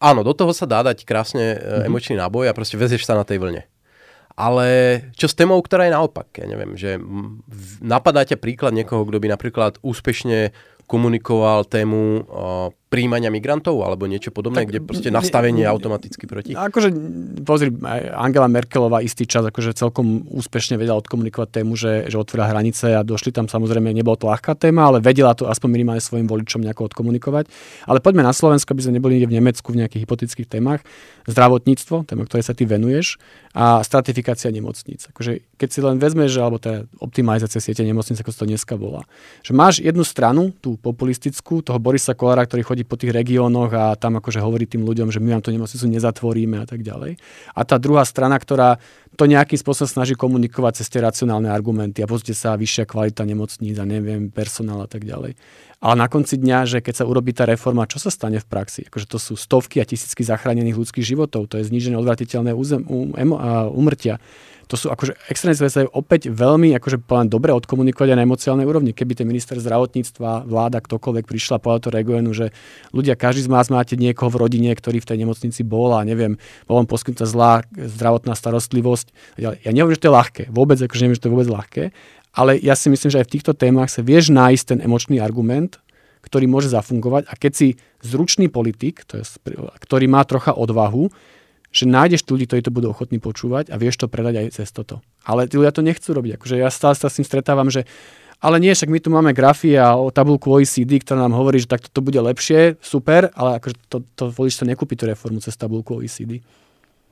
áno, 0.00 0.24
do 0.24 0.32
toho 0.32 0.56
sa 0.56 0.64
dá 0.64 0.80
dať 0.80 1.04
krásne 1.04 1.60
mm-hmm. 1.60 1.84
emočný 1.84 2.16
náboj 2.16 2.48
a 2.48 2.56
proste 2.56 2.80
vezieš 2.80 3.04
sa 3.04 3.20
na 3.20 3.28
tej 3.28 3.44
vlne. 3.44 3.68
Ale 4.32 4.66
čo 5.12 5.28
s 5.28 5.36
témou, 5.36 5.60
ktorá 5.60 5.84
je 5.84 5.92
naopak? 5.92 6.40
Ja 6.40 6.48
neviem, 6.48 6.80
že 6.80 6.96
napadá 7.84 8.24
ťa 8.24 8.40
príklad 8.40 8.72
niekoho, 8.72 9.04
kto 9.04 9.20
by 9.20 9.28
napríklad 9.28 9.76
úspešne 9.84 10.56
komunikoval 10.88 11.68
tému 11.68 12.24
príjmania 12.94 13.26
migrantov 13.26 13.82
alebo 13.82 14.06
niečo 14.06 14.30
podobné, 14.30 14.62
tak, 14.62 14.70
kde 14.70 14.80
proste 14.86 15.10
nastavenie 15.10 15.66
je 15.66 15.68
automaticky 15.74 16.30
proti? 16.30 16.54
Akože, 16.54 16.94
pozri, 17.42 17.74
Angela 18.14 18.46
Merkelová 18.46 19.02
istý 19.02 19.26
čas 19.26 19.42
akože 19.42 19.74
celkom 19.74 20.22
úspešne 20.30 20.78
vedela 20.78 21.02
odkomunikovať 21.02 21.48
tému, 21.50 21.74
že, 21.74 22.06
že 22.06 22.14
otvorila 22.14 22.54
hranice 22.54 22.94
a 22.94 23.02
došli 23.02 23.34
tam 23.34 23.50
samozrejme, 23.50 23.90
nebolo 23.90 24.14
to 24.14 24.30
ľahká 24.30 24.54
téma, 24.54 24.94
ale 24.94 25.02
vedela 25.02 25.34
to 25.34 25.50
aspoň 25.50 25.74
minimálne 25.74 25.98
svojim 25.98 26.30
voličom 26.30 26.62
nejako 26.62 26.94
odkomunikovať. 26.94 27.50
Ale 27.90 27.98
poďme 27.98 28.22
na 28.22 28.30
Slovensko, 28.30 28.70
aby 28.70 28.86
sme 28.86 29.02
neboli 29.02 29.18
niekde 29.18 29.34
v 29.34 29.36
Nemecku 29.42 29.74
v 29.74 29.82
nejakých 29.82 30.06
hypotetických 30.06 30.46
témach. 30.46 30.86
Zdravotníctvo, 31.26 32.06
téma, 32.06 32.30
ktorej 32.30 32.46
sa 32.46 32.54
ty 32.54 32.62
venuješ, 32.62 33.18
a 33.54 33.82
stratifikácia 33.86 34.50
nemocníc. 34.50 35.06
Akože, 35.14 35.42
keď 35.56 35.68
si 35.70 35.80
len 35.80 35.96
vezmeš, 36.02 36.36
alebo 36.42 36.58
tá 36.58 36.84
optimalizácia 36.98 37.62
siete 37.62 37.86
nemocníc, 37.86 38.18
ako 38.18 38.34
to 38.34 38.50
dneska 38.50 38.74
volá, 38.74 39.06
že 39.46 39.54
máš 39.54 39.78
jednu 39.78 40.02
stranu, 40.02 40.50
tú 40.58 40.74
populistickú, 40.74 41.62
toho 41.62 41.78
Borisa 41.78 42.18
Kolára, 42.18 42.44
ktorý 42.44 42.66
chodí 42.66 42.83
po 42.84 43.00
tých 43.00 43.10
regiónoch 43.10 43.72
a 43.72 43.84
tam 43.96 44.20
akože 44.20 44.38
hovorí 44.38 44.68
tým 44.68 44.84
ľuďom, 44.84 45.10
že 45.10 45.18
my 45.18 45.36
vám 45.36 45.42
to 45.42 45.50
nemocnicu 45.50 45.84
nezatvoríme 45.88 46.60
a 46.62 46.66
tak 46.68 46.84
ďalej. 46.84 47.18
A 47.56 47.60
tá 47.64 47.76
druhá 47.80 48.04
strana, 48.04 48.36
ktorá 48.36 48.78
to 49.14 49.24
nejakým 49.30 49.56
spôsobom 49.56 49.90
snaží 49.90 50.14
komunikovať 50.18 50.82
cez 50.82 50.90
tie 50.90 51.00
racionálne 51.00 51.46
argumenty 51.46 52.02
a 52.02 52.10
pozrite 52.10 52.34
sa, 52.34 52.58
vyššia 52.58 52.84
kvalita 52.84 53.22
nemocníc 53.22 53.78
a 53.78 53.86
neviem, 53.86 54.28
personál 54.28 54.84
a 54.84 54.88
tak 54.90 55.06
ďalej. 55.06 55.38
Ale 55.84 55.94
na 56.00 56.08
konci 56.08 56.40
dňa, 56.40 56.58
že 56.64 56.78
keď 56.80 57.04
sa 57.04 57.04
urobí 57.04 57.36
tá 57.36 57.44
reforma, 57.44 57.84
čo 57.84 58.00
sa 58.00 58.08
stane 58.08 58.40
v 58.40 58.46
praxi? 58.48 58.88
Akože 58.88 59.06
to 59.06 59.18
sú 59.20 59.36
stovky 59.36 59.78
a 59.78 59.86
tisícky 59.86 60.24
zachránených 60.24 60.80
ľudských 60.80 61.04
životov, 61.04 61.46
to 61.46 61.60
je 61.60 61.68
znížené 61.68 61.94
odvratiteľné 62.00 62.56
územ, 62.56 62.82
um, 62.88 63.12
umrtia 63.76 64.18
to 64.64 64.74
sú 64.80 64.88
akože 64.88 65.16
extrémne 65.28 65.56
sa 65.56 65.84
opäť 65.92 66.32
veľmi 66.32 66.72
akože 66.76 67.04
poviem, 67.04 67.28
dobre 67.28 67.52
odkomunikovať 67.52 68.14
aj 68.14 68.18
na 68.18 68.24
emocionálnej 68.24 68.66
úrovni. 68.68 68.90
Keby 68.96 69.12
ten 69.18 69.28
minister 69.28 69.60
zdravotníctva, 69.60 70.48
vláda, 70.48 70.80
ktokoľvek 70.80 71.24
prišla 71.28 71.60
povedať 71.60 71.80
to 71.84 71.90
regionu, 71.92 72.30
že 72.32 72.50
ľudia, 72.96 73.14
každý 73.14 73.44
z 73.44 73.52
vás 73.52 73.68
máte 73.68 73.94
niekoho 73.94 74.32
v 74.32 74.40
rodine, 74.40 74.72
ktorý 74.72 75.04
v 75.04 75.08
tej 75.08 75.18
nemocnici 75.20 75.60
bol 75.62 75.92
a 75.92 76.00
neviem, 76.02 76.40
bol 76.64 76.80
vám 76.80 76.88
poskytnutá 76.88 77.28
zlá 77.28 77.52
zdravotná 77.76 78.32
starostlivosť. 78.32 79.38
Ja 79.38 79.70
nehovorím, 79.70 79.96
že 79.96 80.02
to 80.02 80.08
je 80.10 80.16
ľahké, 80.16 80.42
vôbec, 80.48 80.80
akože 80.80 81.02
neviem, 81.04 81.16
že 81.16 81.22
to 81.22 81.28
je 81.28 81.34
vôbec 81.36 81.50
ľahké, 81.52 81.82
ale 82.34 82.58
ja 82.58 82.74
si 82.74 82.90
myslím, 82.90 83.10
že 83.14 83.20
aj 83.22 83.26
v 83.30 83.34
týchto 83.38 83.52
témach 83.54 83.92
sa 83.92 84.02
vieš 84.02 84.34
nájsť 84.34 84.64
ten 84.74 84.78
emočný 84.82 85.22
argument, 85.22 85.78
ktorý 86.24 86.48
môže 86.48 86.72
zafungovať 86.72 87.28
a 87.28 87.36
keď 87.36 87.52
si 87.52 87.68
zručný 88.00 88.48
politik, 88.48 89.04
to 89.04 89.20
je, 89.20 89.24
ktorý 89.84 90.08
má 90.08 90.24
trocha 90.24 90.56
odvahu, 90.56 91.12
že 91.74 91.90
nájdeš 91.90 92.22
ľudí, 92.30 92.46
ktorí 92.46 92.62
to 92.62 92.70
budú 92.70 92.94
ochotní 92.94 93.18
počúvať 93.18 93.74
a 93.74 93.76
vieš 93.76 93.98
to 93.98 94.06
predať 94.06 94.46
aj 94.46 94.62
cez 94.62 94.70
toto. 94.70 95.02
Ale 95.26 95.50
tí 95.50 95.58
ľudia 95.58 95.74
to 95.74 95.82
nechcú 95.82 96.14
robiť. 96.14 96.38
Akože 96.38 96.54
ja 96.62 96.70
stále 96.70 96.94
sa 96.94 97.10
s 97.10 97.18
tým 97.18 97.26
stretávam, 97.26 97.66
že 97.66 97.82
ale 98.38 98.60
nie, 98.60 98.76
však 98.76 98.92
my 98.92 99.00
tu 99.00 99.08
máme 99.08 99.32
grafy 99.32 99.74
a 99.80 99.96
o 99.96 100.12
tabulku 100.12 100.52
OECD, 100.52 101.00
ktorá 101.00 101.16
nám 101.26 101.32
hovorí, 101.34 101.64
že 101.64 101.70
takto 101.70 101.88
to 101.88 102.04
bude 102.04 102.20
lepšie, 102.20 102.76
super, 102.84 103.32
ale 103.34 103.56
akože 103.56 103.76
to, 103.88 104.04
to 104.14 104.24
volič 104.30 104.54
sa 104.60 104.68
nekúpi 104.68 104.94
tú 105.00 105.08
reformu 105.08 105.40
cez 105.40 105.56
tabulku 105.56 105.96
OECD. 105.96 106.44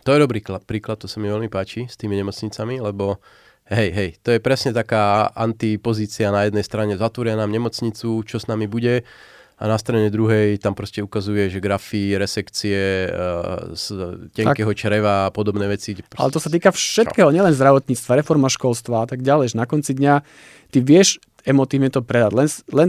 To 0.04 0.12
je 0.12 0.22
dobrý 0.22 0.42
príklad, 0.42 0.98
to 0.98 1.08
sa 1.08 1.22
mi 1.22 1.32
veľmi 1.32 1.48
páči 1.48 1.88
s 1.88 1.96
tými 1.96 2.18
nemocnicami, 2.20 2.84
lebo 2.84 3.22
hej, 3.70 3.88
hej, 3.94 4.10
to 4.20 4.34
je 4.34 4.44
presne 4.44 4.76
taká 4.76 5.30
antipozícia 5.32 6.28
na 6.34 6.44
jednej 6.44 6.66
strane, 6.66 7.00
zatvoria 7.00 7.38
nám 7.38 7.54
nemocnicu, 7.54 8.20
čo 8.26 8.36
s 8.36 8.50
nami 8.50 8.66
bude, 8.68 9.06
a 9.58 9.64
na 9.68 9.78
strane 9.78 10.08
druhej 10.08 10.58
tam 10.58 10.72
proste 10.72 11.04
ukazuje, 11.04 11.52
že 11.52 11.62
grafy, 11.62 12.16
resekcie 12.16 13.08
z 13.72 13.84
tenkého 14.32 14.72
tak. 14.72 14.78
čreva 14.78 15.28
a 15.28 15.32
podobné 15.32 15.68
veci. 15.68 15.94
Proste... 15.98 16.18
Ale 16.18 16.32
to 16.34 16.40
sa 16.42 16.50
týka 16.50 16.74
všetkého, 16.74 17.30
nielen 17.30 17.54
zdravotníctva, 17.54 18.24
reforma 18.24 18.50
školstva 18.50 19.04
a 19.04 19.06
tak 19.06 19.22
ďalej. 19.22 19.54
Že 19.54 19.60
na 19.60 19.66
konci 19.66 19.92
dňa 19.94 20.14
ty 20.74 20.78
vieš 20.82 21.22
emotívne 21.42 21.90
to 21.90 22.02
predať. 22.06 22.32
Len, 22.38 22.48
len 22.70 22.88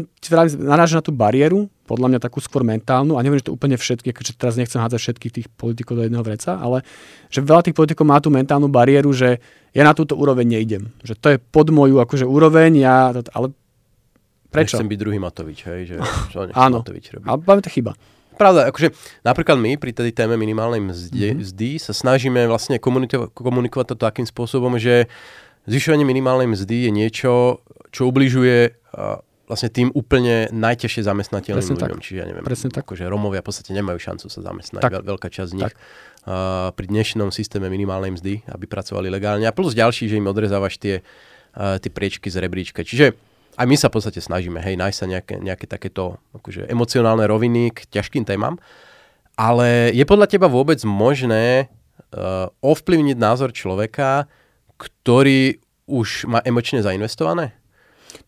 naráža 0.62 1.02
na 1.02 1.04
tú 1.06 1.10
bariéru, 1.10 1.74
podľa 1.90 2.14
mňa 2.14 2.20
takú 2.22 2.38
skôr 2.38 2.62
mentálnu, 2.62 3.18
a 3.18 3.26
neviem, 3.26 3.42
že 3.42 3.50
to 3.50 3.58
úplne 3.58 3.78
všetky, 3.82 4.14
keďže 4.14 4.38
teraz 4.38 4.56
nechcem 4.62 4.78
hádzať 4.78 5.00
všetkých 5.02 5.34
tých 5.34 5.48
politikov 5.58 5.98
do 5.98 6.06
jedného 6.06 6.22
vreca, 6.22 6.62
ale 6.62 6.86
že 7.34 7.42
veľa 7.42 7.66
tých 7.66 7.74
politikov 7.74 8.06
má 8.06 8.22
tú 8.22 8.30
mentálnu 8.30 8.70
bariéru, 8.70 9.10
že 9.10 9.42
ja 9.74 9.82
na 9.82 9.98
túto 9.98 10.14
úroveň 10.14 10.58
neidem. 10.58 10.94
Že 11.02 11.14
to 11.18 11.28
je 11.34 11.38
pod 11.42 11.74
moju 11.74 11.98
akože 11.98 12.30
úroveň, 12.30 12.78
ja, 12.78 13.10
ale 13.10 13.58
Prečo? 14.54 14.78
Nechcem 14.78 14.90
byť 14.94 15.00
druhý 15.02 15.18
Matovič, 15.18 15.60
hej, 15.66 15.82
že 15.90 15.96
čo 16.30 16.46
Áno, 16.54 16.86
Matovič 16.86 17.10
robí. 17.18 17.26
ale 17.26 17.42
máme 17.42 17.62
to 17.66 17.74
chyba. 17.74 17.98
Pravda, 18.34 18.70
akože 18.70 18.94
napríklad 19.22 19.58
my 19.62 19.78
pri 19.78 19.94
tej 19.94 20.14
téme 20.14 20.38
minimálnej 20.38 20.82
mzdy, 20.82 21.34
mm-hmm. 21.34 21.42
mzdy 21.42 21.70
sa 21.78 21.94
snažíme 21.94 22.42
vlastne 22.50 22.82
komunikovať, 22.82 23.30
komunikovať 23.34 23.94
to 23.94 23.96
takým 23.98 24.26
spôsobom, 24.26 24.78
že 24.82 25.06
zvyšovanie 25.70 26.06
minimálnej 26.06 26.50
mzdy 26.50 26.90
je 26.90 26.92
niečo, 26.92 27.32
čo 27.94 28.10
ubližuje 28.10 28.74
uh, 28.74 29.22
vlastne 29.46 29.70
tým 29.70 29.94
úplne 29.94 30.50
najťažšie 30.50 31.02
zamestnateľným 31.06 31.62
Presne 31.62 31.78
ľuďom. 31.78 31.98
Tak. 32.00 32.04
Čiže 32.04 32.18
ja 32.18 32.26
neviem, 32.26 32.44
Presne 32.44 32.70
tak. 32.74 32.90
akože 32.90 33.06
Romovia 33.06 33.46
v 33.46 33.48
podstate 33.54 33.72
nemajú 33.78 34.00
šancu 34.02 34.26
sa 34.34 34.40
zamestnať, 34.42 34.82
tak. 34.82 35.06
veľká 35.06 35.30
časť 35.30 35.50
z 35.54 35.56
nich. 35.62 35.74
Uh, 36.24 36.72
pri 36.74 36.86
dnešnom 36.90 37.30
systéme 37.30 37.70
minimálnej 37.70 38.16
mzdy, 38.18 38.48
aby 38.50 38.66
pracovali 38.66 39.12
legálne. 39.14 39.46
A 39.46 39.54
plus 39.54 39.76
ďalší, 39.78 40.10
že 40.10 40.18
im 40.18 40.26
odrezávaš 40.26 40.82
tie, 40.82 41.06
uh, 41.54 41.78
tie 41.78 41.92
priečky 41.92 42.32
z 42.32 42.40
rebríčka. 42.42 42.82
Čiže 42.82 43.14
aj 43.54 43.66
my 43.70 43.76
sa 43.78 43.88
v 43.90 43.96
podstate 44.00 44.20
snažíme, 44.20 44.60
hej, 44.62 44.76
nájsť 44.78 44.98
sa 44.98 45.06
nejaké, 45.06 45.36
nejaké 45.42 45.66
takéto 45.70 46.18
akože 46.34 46.70
emocionálne 46.70 47.26
roviny 47.30 47.74
k 47.74 47.86
ťažkým 47.90 48.26
témam. 48.26 48.58
Ale 49.34 49.90
je 49.94 50.06
podľa 50.06 50.30
teba 50.30 50.46
vôbec 50.46 50.78
možné 50.86 51.70
uh, 52.14 52.50
ovplyvniť 52.62 53.18
názor 53.18 53.50
človeka, 53.50 54.30
ktorý 54.78 55.58
už 55.90 56.30
má 56.30 56.40
emočne 56.46 56.86
zainvestované? 56.86 57.54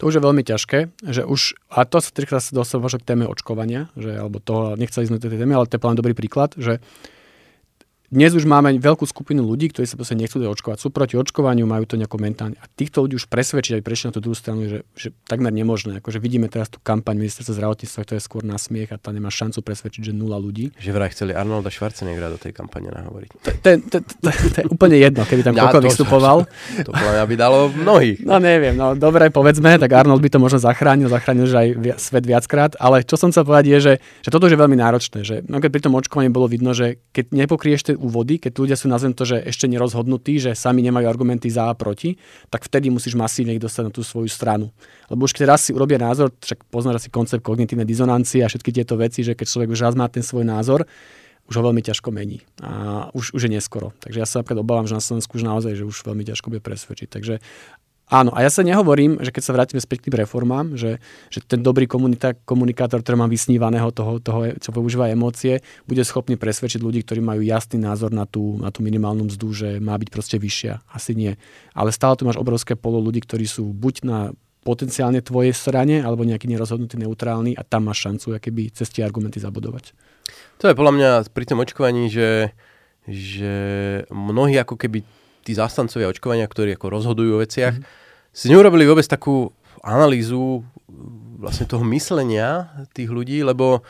To 0.02 0.10
už 0.10 0.18
je 0.18 0.26
veľmi 0.26 0.42
ťažké, 0.42 0.90
že 1.06 1.22
už, 1.30 1.54
a 1.70 1.86
to 1.86 2.02
sa 2.02 2.10
trikrát 2.10 2.42
sa 2.42 2.58
dostáva 2.58 2.90
k 2.90 3.06
téme 3.06 3.30
očkovania, 3.30 3.94
že, 3.94 4.18
alebo 4.18 4.42
toho, 4.42 4.74
nechceli 4.74 5.06
sme 5.06 5.22
tej 5.22 5.38
téme, 5.38 5.54
ale 5.54 5.70
to 5.70 5.78
je 5.78 5.84
plán 5.86 5.94
dobrý 5.94 6.18
príklad, 6.18 6.58
že 6.58 6.82
uh, 6.82 7.15
dnes 8.16 8.32
už 8.32 8.48
máme 8.48 8.72
veľkú 8.80 9.04
skupinu 9.04 9.44
ľudí, 9.44 9.76
ktorí 9.76 9.84
sa 9.84 10.00
proste 10.00 10.16
nechcú 10.16 10.40
očkovať. 10.40 10.80
Sú 10.80 10.88
proti 10.88 11.20
očkovaniu, 11.20 11.68
majú 11.68 11.84
to 11.84 12.00
nejako 12.00 12.16
mentálne. 12.16 12.56
A 12.64 12.66
týchto 12.72 13.04
ľudí 13.04 13.20
už 13.20 13.28
presvedčiť 13.28 13.76
aj 13.76 13.84
prešli 13.84 14.06
na 14.08 14.14
tú 14.16 14.24
druhú 14.24 14.38
stranu, 14.40 14.72
že, 14.72 14.88
že 14.96 15.12
takmer 15.28 15.52
nemožné. 15.52 16.00
Akože 16.00 16.24
vidíme 16.24 16.48
teraz 16.48 16.72
tú 16.72 16.80
kampaň 16.80 17.20
ministerstva 17.20 17.60
zdravotníctva, 17.60 18.08
to 18.08 18.16
je 18.16 18.24
skôr 18.24 18.48
na 18.48 18.56
smiech 18.56 18.96
a 18.96 18.98
tá 18.98 19.12
nemá 19.12 19.28
šancu 19.28 19.60
presvedčiť, 19.60 20.10
že 20.10 20.14
nula 20.16 20.40
ľudí. 20.40 20.72
Že 20.80 20.96
vraj 20.96 21.12
chceli 21.12 21.36
Arnolda 21.36 21.68
Schwarzeneggera 21.68 22.32
do 22.32 22.40
tej 22.40 22.56
kampane 22.56 22.88
nahovoriť. 22.88 23.30
To, 23.36 23.68
je 23.68 23.80
úplne 24.72 24.96
jedno, 24.96 25.28
keby 25.28 25.44
tam 25.44 25.60
ja, 25.60 25.68
vystupoval. 25.76 26.48
To, 26.88 26.96
by 26.96 27.36
dalo 27.36 27.68
mnohých. 27.76 28.24
No 28.24 28.40
neviem, 28.40 28.80
no 28.80 28.96
dobre, 28.96 29.28
povedzme, 29.28 29.76
tak 29.76 29.92
Arnold 29.92 30.24
by 30.24 30.32
to 30.32 30.40
možno 30.40 30.64
zachránil, 30.64 31.12
zachránil 31.12 31.52
že 31.52 31.58
aj 31.60 31.68
svet 32.00 32.24
viackrát, 32.24 32.80
ale 32.80 33.04
čo 33.04 33.20
som 33.20 33.34
chcel 33.34 33.44
povedať 33.44 33.66
je, 33.76 33.78
že, 33.82 33.94
že 34.24 34.30
toto 34.32 34.48
je 34.48 34.56
veľmi 34.56 34.80
náročné, 34.80 35.28
že 35.28 35.44
no, 35.52 35.60
keď 35.60 35.70
pri 35.74 35.82
tom 35.84 35.98
očkovaní 36.00 36.32
bolo 36.32 36.48
vidno, 36.48 36.72
že 36.72 37.02
keď 37.12 37.34
nepokrieš 37.34 37.82
tie 38.06 38.12
úvody, 38.12 38.38
keď 38.38 38.52
ľudia 38.54 38.78
sú 38.78 38.86
nazvem 38.86 39.18
to, 39.18 39.26
že 39.26 39.42
ešte 39.42 39.66
nerozhodnutí, 39.66 40.38
že 40.38 40.54
sami 40.54 40.86
nemajú 40.86 41.10
argumenty 41.10 41.50
za 41.50 41.72
a 41.72 41.74
proti, 41.74 42.14
tak 42.54 42.70
vtedy 42.70 42.94
musíš 42.94 43.18
masívne 43.18 43.58
ich 43.58 43.64
dostať 43.64 43.90
na 43.90 43.92
tú 43.92 44.06
svoju 44.06 44.30
stranu. 44.30 44.70
Lebo 45.10 45.26
už 45.26 45.34
keď 45.34 45.58
raz 45.58 45.66
si 45.66 45.72
urobia 45.74 45.98
názor, 45.98 46.30
však 46.44 46.68
poznáš 46.70 47.08
si 47.08 47.10
koncept 47.10 47.42
kognitívnej 47.42 47.88
dizonancie 47.88 48.44
a 48.44 48.52
všetky 48.52 48.70
tieto 48.70 48.94
veci, 49.00 49.24
že 49.24 49.34
keď 49.34 49.48
človek 49.50 49.70
už 49.74 49.82
raz 49.82 49.94
má 49.98 50.06
ten 50.12 50.22
svoj 50.22 50.46
názor, 50.46 50.86
už 51.46 51.62
ho 51.62 51.64
veľmi 51.70 51.82
ťažko 51.86 52.10
mení. 52.10 52.42
A 52.62 53.06
už, 53.14 53.38
už 53.38 53.46
je 53.46 53.52
neskoro. 53.54 53.94
Takže 54.02 54.18
ja 54.18 54.26
sa 54.26 54.42
napríklad 54.42 54.66
obávam, 54.66 54.90
že 54.90 54.98
na 54.98 55.04
Slovensku 55.04 55.38
už 55.38 55.46
naozaj, 55.46 55.78
že 55.78 55.86
už 55.86 56.02
veľmi 56.02 56.26
ťažko 56.26 56.50
bude 56.50 56.62
presvedčiť. 56.62 57.10
Takže 57.10 57.38
Áno, 58.06 58.30
a 58.38 58.46
ja 58.46 58.54
sa 58.54 58.62
nehovorím, 58.62 59.18
že 59.18 59.34
keď 59.34 59.42
sa 59.42 59.56
vrátime 59.58 59.82
späť 59.82 60.06
k 60.06 60.14
tým 60.14 60.22
reformám, 60.22 60.78
že, 60.78 61.02
že 61.34 61.42
ten 61.42 61.66
dobrý 61.66 61.90
komunika- 61.90 62.38
komunikátor, 62.46 63.02
ktorý 63.02 63.18
má 63.18 63.26
vysnívaného 63.26 63.90
toho, 63.90 64.22
toho, 64.22 64.54
čo 64.62 64.70
používa 64.70 65.10
emócie, 65.10 65.66
bude 65.90 66.06
schopný 66.06 66.38
presvedčiť 66.38 66.86
ľudí, 66.86 67.02
ktorí 67.02 67.26
majú 67.26 67.42
jasný 67.42 67.82
názor 67.82 68.14
na 68.14 68.30
tú, 68.30 68.62
na 68.62 68.70
tú 68.70 68.86
minimálnu 68.86 69.26
mzdu, 69.26 69.50
že 69.58 69.70
má 69.82 69.98
byť 69.98 70.10
proste 70.14 70.38
vyššia. 70.38 70.86
Asi 70.86 71.18
nie. 71.18 71.34
Ale 71.74 71.90
stále 71.90 72.14
tu 72.14 72.30
máš 72.30 72.38
obrovské 72.38 72.78
polo 72.78 73.02
ľudí, 73.02 73.26
ktorí 73.26 73.50
sú 73.50 73.74
buď 73.74 73.96
na 74.06 74.20
potenciálne 74.62 75.26
tvojej 75.26 75.54
strane, 75.58 76.02
alebo 76.06 76.26
nejaký 76.26 76.46
nerozhodnutý 76.46 77.02
neutrálny 77.02 77.58
a 77.58 77.66
tam 77.66 77.90
máš 77.90 78.06
šancu 78.06 78.38
keby 78.38 78.70
cez 78.70 78.90
tie 78.90 79.02
argumenty 79.02 79.42
zabudovať. 79.42 79.98
To 80.62 80.70
je 80.70 80.78
podľa 80.78 80.94
mňa 80.94 81.10
pri 81.34 81.46
tom 81.46 81.62
očkovaní, 81.62 82.10
že, 82.10 82.54
že 83.06 83.54
mnohí 84.10 84.58
ako 84.58 84.78
keby 84.78 85.06
tí 85.46 85.54
zastancovia 85.54 86.10
očkovania, 86.10 86.50
ktorí 86.50 86.74
ako 86.74 86.90
rozhodujú 86.90 87.38
o 87.38 87.42
veciach, 87.46 87.78
mm-hmm. 87.78 88.34
si 88.34 88.46
neurobili 88.50 88.90
vôbec 88.90 89.06
takú 89.06 89.54
analýzu 89.86 90.66
vlastne 91.38 91.70
toho 91.70 91.86
myslenia 91.94 92.74
tých 92.98 93.14
ľudí, 93.14 93.46
lebo 93.46 93.86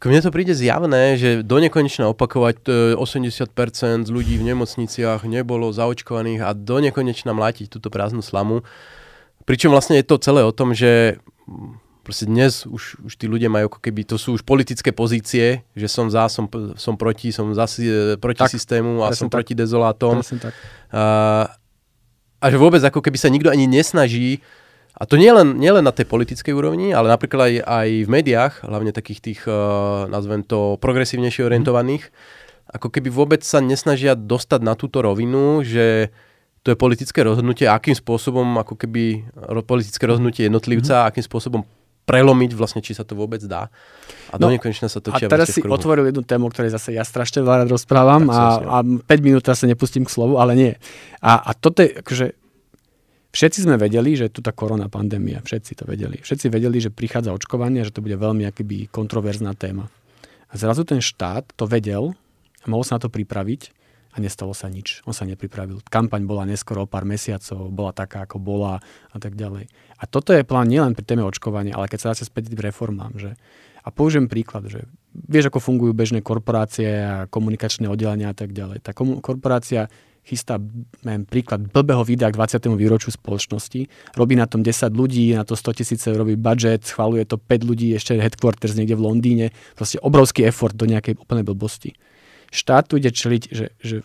ako 0.00 0.08
mne 0.08 0.24
to 0.24 0.32
príde 0.32 0.56
zjavné, 0.56 1.20
že 1.20 1.44
do 1.44 1.60
nekonečna 1.60 2.08
opakovať 2.08 2.64
80% 2.96 4.08
z 4.08 4.10
ľudí 4.10 4.40
v 4.40 4.48
nemocniciach 4.48 5.28
nebolo 5.28 5.68
zaočkovaných 5.76 6.40
a 6.40 6.56
do 6.56 6.80
nekonečna 6.80 7.36
mlátiť 7.36 7.68
túto 7.68 7.92
prázdnu 7.92 8.24
slamu. 8.24 8.64
Pričom 9.44 9.68
vlastne 9.68 10.00
je 10.00 10.08
to 10.08 10.16
celé 10.16 10.40
o 10.40 10.56
tom, 10.56 10.72
že 10.72 11.20
proste 12.10 12.26
dnes 12.26 12.66
už, 12.66 13.06
už 13.06 13.14
tí 13.14 13.30
ľudia 13.30 13.46
majú 13.46 13.70
ako 13.70 13.78
keby, 13.78 14.02
to 14.02 14.18
sú 14.18 14.34
už 14.34 14.42
politické 14.42 14.90
pozície, 14.90 15.62
že 15.78 15.86
som 15.86 16.10
za, 16.10 16.26
som, 16.26 16.50
som 16.74 16.98
proti, 16.98 17.30
som 17.30 17.54
za, 17.54 17.70
e, 17.78 18.18
proti 18.18 18.42
tak, 18.42 18.50
systému 18.50 19.06
a 19.06 19.14
som 19.14 19.30
tak. 19.30 19.38
proti 19.38 19.54
dezolátom. 19.54 20.18
tak. 20.18 20.50
A, 20.90 21.02
a 22.42 22.44
že 22.50 22.58
vôbec 22.58 22.82
ako 22.82 22.98
keby 22.98 23.14
sa 23.14 23.30
nikto 23.30 23.46
ani 23.46 23.70
nesnaží 23.70 24.42
a 24.98 25.06
to 25.06 25.14
nie 25.14 25.30
len, 25.30 25.54
nie 25.54 25.70
len 25.70 25.86
na 25.86 25.94
tej 25.94 26.10
politickej 26.10 26.50
úrovni, 26.50 26.90
ale 26.90 27.14
napríklad 27.14 27.46
aj, 27.46 27.54
aj 27.62 27.88
v 28.02 28.08
médiách, 28.10 28.54
hlavne 28.66 28.90
takých 28.90 29.20
tých, 29.22 29.40
uh, 29.46 30.10
nazvem 30.10 30.42
to, 30.42 30.82
progresívnejšie 30.82 31.46
orientovaných, 31.46 32.10
mm. 32.10 32.74
ako 32.74 32.90
keby 32.90 33.06
vôbec 33.06 33.46
sa 33.46 33.62
nesnažia 33.62 34.18
dostať 34.18 34.66
na 34.66 34.74
túto 34.74 34.98
rovinu, 34.98 35.62
že 35.62 36.10
to 36.66 36.74
je 36.74 36.76
politické 36.76 37.22
rozhodnutie, 37.22 37.70
akým 37.70 37.94
spôsobom, 37.94 38.58
ako 38.60 38.74
keby 38.76 39.30
politické 39.62 40.10
rozhodnutie 40.10 40.50
jednotlivca, 40.50 41.06
mm. 41.06 41.06
akým 41.06 41.24
spôsobom 41.24 41.62
prelomiť 42.08 42.50
vlastne, 42.58 42.80
či 42.82 42.96
sa 42.96 43.06
to 43.06 43.14
vôbec 43.14 43.38
dá. 43.46 43.70
A 44.30 44.38
no, 44.38 44.48
do 44.48 44.56
nekonečna 44.56 44.90
sa 44.90 44.98
točia 44.98 45.26
A 45.26 45.32
teraz 45.32 45.54
si 45.54 45.62
otvoril 45.62 46.10
jednu 46.10 46.26
tému, 46.26 46.50
ktorej 46.50 46.74
zase 46.74 46.96
ja 46.96 47.06
strašne 47.06 47.44
veľa 47.44 47.70
rozprávam 47.70 48.26
a, 48.30 48.42
a 48.60 48.76
5 48.82 49.06
minút 49.22 49.46
sa 49.46 49.66
nepustím 49.66 50.06
k 50.06 50.10
slovu, 50.10 50.38
ale 50.42 50.52
nie. 50.58 50.72
A, 51.22 51.38
a 51.38 51.50
toto 51.54 51.86
je, 51.86 52.02
akože, 52.02 52.26
všetci 53.30 53.58
sme 53.68 53.76
vedeli, 53.78 54.18
že 54.18 54.26
tu 54.32 54.42
tá 54.42 54.50
korona 54.50 54.90
pandémia, 54.90 55.38
všetci 55.42 55.72
to 55.78 55.84
vedeli. 55.86 56.18
Všetci 56.18 56.50
vedeli, 56.50 56.82
že 56.82 56.90
prichádza 56.90 57.30
očkovanie, 57.30 57.86
že 57.86 57.94
to 57.94 58.02
bude 58.02 58.18
veľmi 58.18 58.42
akoby 58.50 58.90
kontroverzná 58.90 59.54
téma. 59.54 59.86
A 60.50 60.58
zrazu 60.58 60.82
ten 60.82 60.98
štát 60.98 61.54
to 61.54 61.64
vedel 61.70 62.18
a 62.60 62.66
mohol 62.66 62.82
sa 62.82 62.98
na 62.98 63.06
to 63.06 63.10
pripraviť 63.12 63.79
a 64.10 64.16
nestalo 64.18 64.50
sa 64.50 64.66
nič. 64.66 65.06
On 65.06 65.14
sa 65.14 65.22
nepripravil. 65.22 65.86
Kampaň 65.86 66.26
bola 66.26 66.42
neskoro 66.42 66.84
o 66.84 66.90
pár 66.90 67.06
mesiacov, 67.06 67.70
bola 67.70 67.94
taká, 67.94 68.26
ako 68.26 68.42
bola 68.42 68.82
a 69.14 69.18
tak 69.22 69.38
ďalej. 69.38 69.70
A 70.00 70.04
toto 70.10 70.34
je 70.34 70.42
plán 70.42 70.66
nielen 70.66 70.98
pri 70.98 71.06
téme 71.06 71.22
očkovania, 71.22 71.78
ale 71.78 71.86
keď 71.86 71.98
sa 71.98 72.08
dá 72.10 72.14
späť 72.18 72.50
k 72.50 72.58
reformám. 72.58 73.14
Že, 73.14 73.30
a 73.80 73.88
použijem 73.94 74.26
príklad, 74.26 74.66
že 74.66 74.90
vieš, 75.14 75.54
ako 75.54 75.62
fungujú 75.62 75.92
bežné 75.94 76.26
korporácie 76.26 76.90
a 76.90 77.14
komunikačné 77.30 77.86
oddelenia 77.86 78.34
a 78.34 78.36
tak 78.36 78.50
ďalej. 78.50 78.82
Tá 78.82 78.90
komu- 78.90 79.22
korporácia 79.22 79.86
chystá 80.20 80.60
neviem, 81.02 81.24
príklad 81.24 81.64
blbého 81.72 82.04
videa 82.04 82.28
k 82.28 82.36
20. 82.36 82.76
výročiu 82.76 83.10
spoločnosti, 83.10 83.88
robí 84.14 84.36
na 84.36 84.44
tom 84.44 84.60
10 84.60 84.92
ľudí, 84.92 85.32
na 85.32 85.48
to 85.48 85.56
100 85.56 85.80
tisíc 85.80 86.00
robí 86.06 86.36
budget, 86.36 86.84
schvaluje 86.84 87.24
to 87.24 87.40
5 87.40 87.64
ľudí, 87.64 87.96
ešte 87.96 88.20
headquarters 88.20 88.76
niekde 88.76 89.00
v 89.00 89.04
Londýne, 89.10 89.46
proste 89.74 89.96
obrovský 90.04 90.44
effort 90.44 90.76
do 90.76 90.84
nejakej 90.84 91.16
úplnej 91.18 91.44
blbosti. 91.44 91.96
Štát 92.50 92.86
tu 92.90 92.98
ide 92.98 93.14
čeliť, 93.14 93.42
že, 93.50 93.66
že 93.78 93.96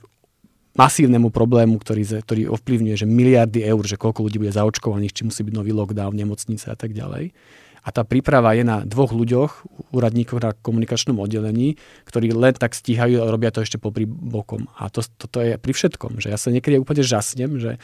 masívnemu 0.78 1.34
problému, 1.34 1.82
ktorý, 1.82 2.22
ktorý 2.22 2.42
ovplyvňuje, 2.54 2.96
že 2.96 3.08
miliardy 3.10 3.66
eur, 3.66 3.82
že 3.86 3.98
koľko 3.98 4.26
ľudí 4.30 4.38
bude 4.38 4.54
zaočkovaných, 4.54 5.14
či 5.14 5.22
musí 5.26 5.42
byť 5.42 5.54
nový 5.56 5.74
lockdown, 5.74 6.14
nemocnice 6.14 6.70
a 6.70 6.78
tak 6.78 6.94
ďalej 6.94 7.34
a 7.86 7.94
tá 7.94 8.02
príprava 8.02 8.58
je 8.58 8.66
na 8.66 8.82
dvoch 8.82 9.14
ľuďoch, 9.14 9.70
úradníkoch 9.94 10.42
na 10.42 10.58
komunikačnom 10.58 11.22
oddelení, 11.22 11.78
ktorí 12.10 12.34
len 12.34 12.58
tak 12.58 12.74
stíhajú 12.74 13.22
a 13.22 13.30
robia 13.30 13.54
to 13.54 13.62
ešte 13.62 13.78
popri 13.78 14.10
bokom. 14.10 14.66
A 14.82 14.90
to, 14.90 15.06
toto 15.06 15.38
je 15.38 15.62
pri 15.62 15.70
všetkom, 15.70 16.18
že 16.18 16.34
ja 16.34 16.38
sa 16.42 16.50
niekedy 16.50 16.82
úplne 16.82 17.06
žasnem, 17.06 17.62
že, 17.62 17.78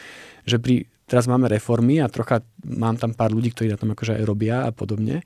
že 0.49 0.57
pri, 0.57 0.89
teraz 1.05 1.29
máme 1.29 1.45
reformy 1.53 2.01
a 2.01 2.09
trocha 2.09 2.41
mám 2.65 2.97
tam 2.97 3.13
pár 3.13 3.29
ľudí, 3.29 3.53
ktorí 3.53 3.69
na 3.69 3.77
tom 3.77 3.93
akože 3.93 4.17
aj 4.17 4.23
robia 4.25 4.65
a 4.65 4.73
podobne, 4.73 5.21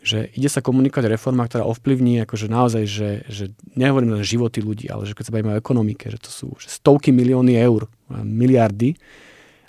že 0.00 0.32
ide 0.32 0.48
sa 0.48 0.64
komunikovať 0.64 1.12
reforma, 1.12 1.44
ktorá 1.44 1.68
ovplyvní 1.68 2.24
akože 2.24 2.48
naozaj, 2.48 2.84
že, 2.88 3.10
že 3.28 3.44
nehovorím 3.76 4.16
len 4.16 4.24
životy 4.24 4.64
ľudí, 4.64 4.88
ale 4.88 5.04
že 5.04 5.12
keď 5.12 5.24
sa 5.28 5.34
bavíme 5.36 5.52
o 5.52 5.60
ekonomike, 5.60 6.08
že 6.08 6.16
to 6.16 6.30
sú 6.32 6.46
že 6.56 6.72
stovky 6.72 7.12
milióny 7.12 7.60
eur, 7.60 7.84
miliardy, 8.10 8.96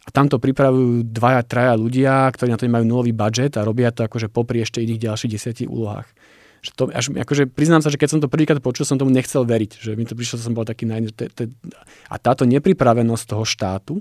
a 0.02 0.10
tamto 0.10 0.42
pripravujú 0.42 1.06
dvaja, 1.06 1.46
traja 1.46 1.74
ľudia, 1.78 2.26
ktorí 2.34 2.50
na 2.50 2.58
to 2.58 2.66
nemajú 2.66 2.86
nulový 2.90 3.14
budget 3.14 3.54
a 3.54 3.66
robia 3.66 3.94
to 3.94 4.02
akože 4.02 4.34
popri 4.34 4.66
ešte 4.66 4.82
iných 4.82 4.98
ďalších 4.98 5.32
desiatich 5.32 5.70
úlohách. 5.70 6.10
Že 6.62 6.72
to, 6.74 6.84
až, 6.90 7.06
akože 7.14 7.44
priznám 7.50 7.86
sa, 7.86 7.94
že 7.94 8.02
keď 8.02 8.10
som 8.10 8.22
to 8.22 8.30
prvýkrát 8.30 8.58
počul, 8.62 8.86
som 8.86 8.98
tomu 8.98 9.14
nechcel 9.14 9.46
veriť. 9.46 9.78
Že 9.78 9.92
mi 9.98 10.06
to 10.10 10.18
prišlo, 10.18 10.42
som 10.42 10.58
bol 10.58 10.66
taký 10.66 10.90
naj... 10.90 11.14
A 12.10 12.16
táto 12.18 12.50
nepripravenosť 12.50 13.24
toho 13.30 13.46
štátu, 13.46 13.94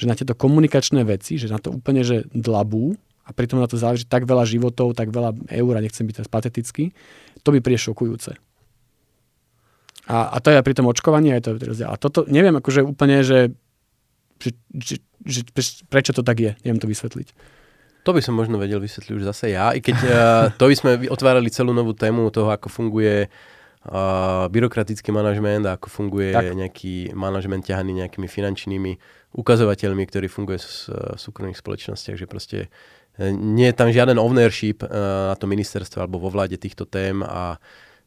že 0.00 0.08
na 0.08 0.16
tieto 0.16 0.32
komunikačné 0.32 1.04
veci, 1.04 1.36
že 1.36 1.52
na 1.52 1.60
to 1.60 1.76
úplne, 1.76 2.04
že 2.04 2.24
dlabú 2.32 2.96
a 3.24 3.30
pritom 3.32 3.56
na 3.56 3.68
to 3.68 3.80
záleží 3.80 4.04
tak 4.04 4.28
veľa 4.28 4.44
životov, 4.44 4.92
tak 4.92 5.08
veľa 5.08 5.48
eur 5.48 5.72
a 5.76 5.80
nechcem 5.80 6.04
byť 6.04 6.14
teraz 6.20 6.30
patetický, 6.30 6.92
to 7.40 7.48
by 7.50 7.64
príde 7.64 7.80
šokujúce. 7.80 8.36
A, 10.04 10.36
a 10.36 10.36
to 10.44 10.52
je 10.52 10.60
pri 10.60 10.76
tom 10.76 10.86
očkovaní, 10.92 11.32
aj 11.32 11.48
to 11.48 11.48
je 11.56 11.84
A 11.88 11.96
toto, 11.96 12.28
neviem, 12.28 12.52
akože 12.60 12.84
úplne, 12.84 13.24
že, 13.24 13.56
že, 14.36 14.52
že 14.76 15.00
že 15.24 15.40
prečo 15.88 16.12
to 16.12 16.20
tak 16.20 16.36
je. 16.36 16.52
Neviem 16.62 16.80
to 16.80 16.88
vysvetliť. 16.88 17.28
To 18.04 18.12
by 18.12 18.20
som 18.20 18.36
možno 18.36 18.60
vedel 18.60 18.84
vysvetliť 18.84 19.16
už 19.16 19.24
zase 19.24 19.56
ja, 19.56 19.72
i 19.72 19.80
keď 19.80 19.96
uh, 20.04 20.16
to 20.60 20.68
by 20.68 20.76
sme 20.76 20.90
otvárali 21.08 21.48
celú 21.48 21.72
novú 21.72 21.96
tému 21.96 22.28
toho, 22.28 22.52
ako 22.52 22.68
funguje 22.68 23.32
uh, 23.32 24.44
byrokratický 24.52 25.08
manažment 25.08 25.64
a 25.64 25.80
ako 25.80 25.88
funguje 25.88 26.36
tak. 26.36 26.52
nejaký 26.52 27.16
manažment 27.16 27.64
ťahaný 27.64 28.04
nejakými 28.04 28.28
finančnými 28.28 28.92
ukazovateľmi, 29.34 30.04
ktorý 30.04 30.28
funguje 30.28 30.60
v 30.60 30.68
uh, 30.68 31.16
súkromných 31.16 31.56
spoločnostiach, 31.56 32.20
že 32.20 32.28
proste 32.28 32.58
uh, 32.68 32.93
nie 33.22 33.70
je 33.70 33.76
tam 33.78 33.94
žiaden 33.94 34.18
ownership 34.18 34.82
uh, 34.82 34.90
na 35.30 35.36
to 35.38 35.46
ministerstve 35.46 36.02
alebo 36.02 36.18
vo 36.18 36.30
vláde 36.34 36.58
týchto 36.58 36.82
tém 36.82 37.22
a 37.22 37.62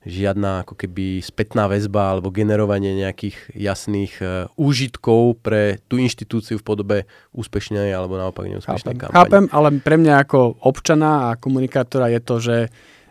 žiadna 0.08 0.64
ako 0.64 0.78
keby 0.80 1.20
spätná 1.20 1.68
väzba 1.68 2.16
alebo 2.16 2.32
generovanie 2.32 2.96
nejakých 2.96 3.36
jasných 3.56 4.14
uh, 4.24 4.48
úžitkov 4.56 5.40
pre 5.44 5.84
tú 5.92 6.00
inštitúciu 6.00 6.60
v 6.60 6.68
podobe 6.68 6.98
úspešnej 7.36 7.92
alebo 7.92 8.16
naopak 8.16 8.48
neúspešnej 8.48 8.96
Chápem. 8.96 9.02
kampane. 9.04 9.18
Chápem, 9.20 9.46
ale 9.52 9.70
pre 9.84 9.96
mňa 10.00 10.14
ako 10.28 10.40
občana 10.64 11.32
a 11.32 11.40
komunikátora 11.40 12.12
je 12.12 12.22
to, 12.24 12.36
že 12.40 12.58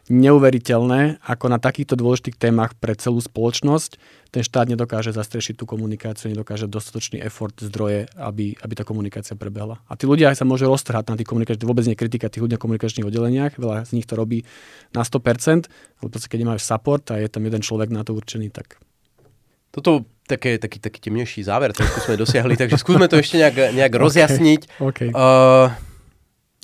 neuveriteľné, 0.06 1.18
ako 1.26 1.50
na 1.50 1.58
takýchto 1.58 1.98
dôležitých 1.98 2.38
témach 2.38 2.78
pre 2.78 2.94
celú 2.94 3.18
spoločnosť 3.18 3.98
ten 4.30 4.42
štát 4.44 4.68
nedokáže 4.70 5.10
zastrešiť 5.16 5.58
tú 5.58 5.64
komunikáciu, 5.64 6.30
nedokáže 6.30 6.70
dostatočný 6.70 7.24
effort, 7.24 7.56
zdroje, 7.56 8.06
aby, 8.20 8.54
aby 8.60 8.72
tá 8.76 8.84
komunikácia 8.84 9.32
prebehla. 9.32 9.80
A 9.88 9.96
tí 9.96 10.04
ľudia 10.04 10.30
sa 10.36 10.44
môžu 10.44 10.68
roztrhať 10.68 11.08
na 11.10 11.16
tých 11.16 11.26
komunikačných, 11.26 11.66
vôbec 11.66 11.88
nie 11.88 11.98
kritika 11.98 12.30
tých 12.30 12.44
ľudí 12.44 12.54
na 12.54 12.62
komunikačných 12.62 13.06
oddeleniach, 13.06 13.56
veľa 13.56 13.88
z 13.88 13.90
nich 13.96 14.06
to 14.06 14.14
robí 14.14 14.44
na 14.92 15.02
100%, 15.02 15.66
ale 15.72 16.08
proste 16.12 16.28
keď 16.28 16.38
nemáš 16.44 16.68
support 16.68 17.02
a 17.10 17.18
je 17.18 17.32
tam 17.32 17.42
jeden 17.42 17.62
človek 17.64 17.88
na 17.90 18.04
to 18.04 18.12
určený, 18.14 18.52
tak 18.52 18.78
toto 19.74 20.06
také, 20.28 20.56
taký, 20.60 20.80
taký 20.80 20.98
temnejší 21.04 21.44
záver, 21.46 21.72
trošku 21.72 22.02
sme 22.04 22.20
dosiahli, 22.20 22.54
takže 22.56 22.76
skúsme 22.80 23.06
to 23.08 23.18
ešte 23.18 23.40
nejak, 23.40 23.72
nejak 23.72 23.94
rozjasniť. 24.04 24.60
Okay. 24.80 25.10
Uh, 25.12 25.72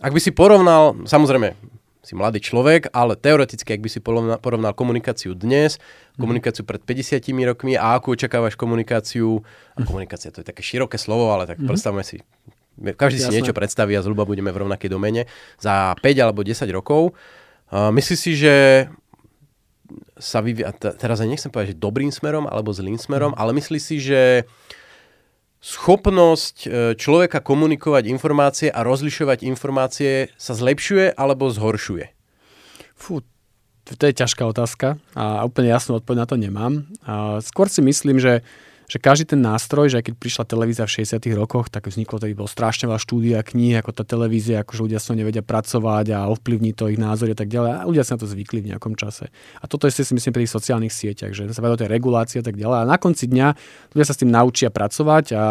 ak 0.03 0.13
by 0.13 0.21
si 0.21 0.35
porovnal, 0.35 0.97
samozrejme, 1.09 1.55
si 2.03 2.19
mladý 2.19 2.43
človek, 2.43 2.91
ale 2.91 3.15
teoreticky, 3.15 3.79
ak 3.79 3.81
by 3.81 3.91
si 3.91 4.03
porovnal, 4.03 4.75
komunikáciu 4.75 5.39
dnes, 5.39 5.79
mm. 5.79 6.19
komunikáciu 6.19 6.67
pred 6.67 6.83
50 6.83 7.23
rokmi 7.47 7.79
a 7.79 7.95
akú 7.95 8.19
očakávaš 8.19 8.59
komunikáciu, 8.59 9.39
a 9.79 9.79
mhm. 9.81 9.87
komunikácia 9.87 10.35
to 10.35 10.43
je 10.43 10.47
také 10.51 10.67
široké 10.67 10.99
slovo, 10.99 11.31
ale 11.31 11.47
tak 11.47 11.63
mm. 11.63 11.67
predstavme 11.71 12.03
si, 12.03 12.19
každý 12.99 13.23
Jasné. 13.23 13.31
si 13.31 13.37
niečo 13.39 13.55
predstaví 13.55 13.95
a 13.95 14.03
zhruba 14.03 14.27
budeme 14.27 14.51
v 14.51 14.67
rovnakej 14.67 14.91
domene 14.91 15.31
za 15.63 15.95
5 15.95 16.03
alebo 16.19 16.43
10 16.43 16.67
rokov. 16.75 17.15
Uh, 17.71 17.95
myslíš 17.95 18.19
si, 18.19 18.33
že 18.35 18.55
sa 20.19 20.43
vyvíja, 20.43 20.75
teraz 20.75 21.21
aj 21.21 21.29
nechcem 21.29 21.53
povedať, 21.53 21.77
že 21.77 21.83
dobrým 21.85 22.11
smerom 22.11 22.49
alebo 22.49 22.75
zlým 22.75 22.99
smerom, 22.99 23.37
mm. 23.37 23.39
ale 23.39 23.51
myslíš 23.55 23.83
si, 23.83 23.97
že 24.03 24.21
uh, 24.43 24.82
schopnosť 25.63 26.57
e, 26.67 26.69
človeka 26.99 27.39
komunikovať 27.39 28.11
informácie 28.11 28.69
a 28.69 28.83
rozlišovať 28.83 29.47
informácie 29.47 30.35
sa 30.35 30.53
zlepšuje 30.59 31.15
alebo 31.15 31.49
zhoršuje? 31.49 32.11
Fú, 32.99 33.23
to 33.87 34.05
je 34.05 34.15
ťažká 34.15 34.43
otázka 34.43 34.99
a 35.15 35.47
úplne 35.47 35.71
jasnú 35.71 36.03
odpoveď 36.03 36.19
na 36.19 36.27
to 36.27 36.37
nemám. 36.39 36.73
Skôr 37.43 37.67
si 37.67 37.83
myslím, 37.83 38.19
že 38.23 38.47
že 38.93 39.01
každý 39.01 39.33
ten 39.33 39.41
nástroj, 39.41 39.89
že 39.89 40.05
aj 40.05 40.13
keď 40.13 40.15
prišla 40.21 40.45
televízia 40.45 40.85
v 40.85 41.01
60 41.01 41.17
rokoch, 41.33 41.73
tak 41.73 41.89
vzniklo 41.89 42.21
tedy 42.21 42.37
bolo 42.37 42.45
strašne 42.45 42.93
veľa 42.93 43.01
štúdia, 43.01 43.41
kníh, 43.41 43.81
ako 43.81 43.97
tá 43.97 44.05
televízia, 44.05 44.61
akože 44.61 44.85
ľudia 44.85 45.01
sa 45.01 45.17
nevedia 45.17 45.41
pracovať 45.41 46.13
a 46.13 46.29
ovplyvní 46.29 46.77
to 46.77 46.93
ich 46.93 47.01
názory 47.01 47.33
a 47.33 47.39
tak 47.41 47.49
ďalej. 47.49 47.71
A 47.73 47.89
ľudia 47.89 48.05
sa 48.05 48.21
na 48.21 48.21
to 48.21 48.29
zvykli 48.29 48.61
v 48.61 48.77
nejakom 48.77 48.93
čase. 48.93 49.33
A 49.33 49.65
toto 49.65 49.89
je 49.89 49.97
si 49.97 50.13
myslím 50.13 50.37
pri 50.37 50.45
tých 50.45 50.53
sociálnych 50.53 50.93
sieťach, 50.93 51.33
že 51.33 51.49
sa 51.49 51.65
o 51.65 51.81
tej 51.81 51.89
regulácie 51.89 52.43
a 52.43 52.45
tak 52.45 52.61
ďalej. 52.61 52.85
A 52.85 52.91
na 52.93 53.01
konci 53.01 53.33
dňa 53.33 53.57
ľudia 53.97 54.05
sa 54.05 54.13
s 54.13 54.21
tým 54.21 54.29
naučia 54.29 54.69
pracovať 54.69 55.33
a 55.33 55.45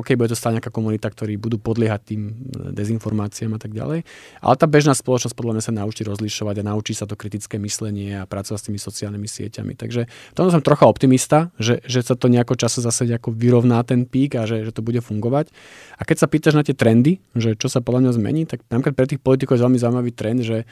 OK, 0.00 0.16
bude 0.16 0.32
to 0.32 0.38
stále 0.38 0.56
nejaká 0.56 0.72
komunita, 0.72 1.12
ktorí 1.12 1.36
budú 1.36 1.60
podliehať 1.60 2.00
tým 2.08 2.40
dezinformáciám 2.72 3.52
a 3.52 3.60
tak 3.60 3.76
ďalej. 3.76 4.08
Ale 4.40 4.54
tá 4.56 4.64
bežná 4.64 4.96
spoločnosť 4.96 5.36
podľa 5.36 5.60
mňa 5.60 5.64
sa 5.68 5.76
naučí 5.76 6.08
rozlišovať 6.08 6.64
a 6.64 6.68
naučí 6.72 6.96
sa 6.96 7.04
to 7.04 7.20
kritické 7.20 7.60
myslenie 7.60 8.16
a 8.16 8.24
pracovať 8.24 8.58
s 8.64 8.66
tými 8.72 8.80
sociálnymi 8.80 9.28
sieťami. 9.28 9.76
Takže 9.76 10.08
tom 10.32 10.48
som 10.48 10.64
trocha 10.64 10.88
optimista, 10.88 11.52
že, 11.60 11.84
že 11.84 12.00
sa 12.00 12.16
to 12.16 12.32
nejako 12.32 12.56
čas 12.56 12.77
sa 12.78 12.94
zase 12.94 13.10
ako 13.10 13.34
vyrovná 13.34 13.82
ten 13.82 14.06
pík 14.06 14.38
a 14.38 14.46
že, 14.46 14.62
že 14.62 14.72
to 14.72 14.80
bude 14.86 15.02
fungovať. 15.02 15.50
A 15.98 16.06
keď 16.06 16.16
sa 16.22 16.30
pýtaš 16.30 16.54
na 16.54 16.62
tie 16.62 16.78
trendy, 16.78 17.18
že 17.34 17.58
čo 17.58 17.66
sa 17.66 17.82
podľa 17.82 18.08
mňa 18.08 18.12
zmení, 18.14 18.42
tak 18.46 18.62
napríklad 18.70 18.94
pre 18.94 19.06
tých 19.10 19.20
politikov 19.20 19.58
je 19.58 19.64
veľmi 19.66 19.78
zaujímavý 19.82 20.12
trend, 20.14 20.40
že 20.46 20.64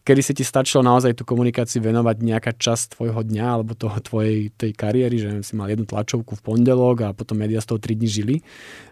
kedy 0.00 0.20
si 0.24 0.32
ti 0.32 0.44
stačilo 0.44 0.80
naozaj 0.80 1.12
tú 1.12 1.28
komunikáciu 1.28 1.84
venovať 1.84 2.16
nejaká 2.24 2.52
časť 2.56 2.96
tvojho 2.96 3.20
dňa 3.20 3.46
alebo 3.46 3.76
toho 3.76 3.96
tvojej 4.00 4.48
tej 4.56 4.72
kariéry, 4.72 5.16
že 5.20 5.28
si 5.44 5.52
mal 5.52 5.68
jednu 5.68 5.84
tlačovku 5.84 6.40
v 6.40 6.42
pondelok 6.42 6.96
a 7.04 7.08
potom 7.12 7.36
médiá 7.36 7.60
z 7.60 7.68
toho 7.68 7.78
3 7.78 8.00
dní 8.00 8.08
žili. 8.08 8.36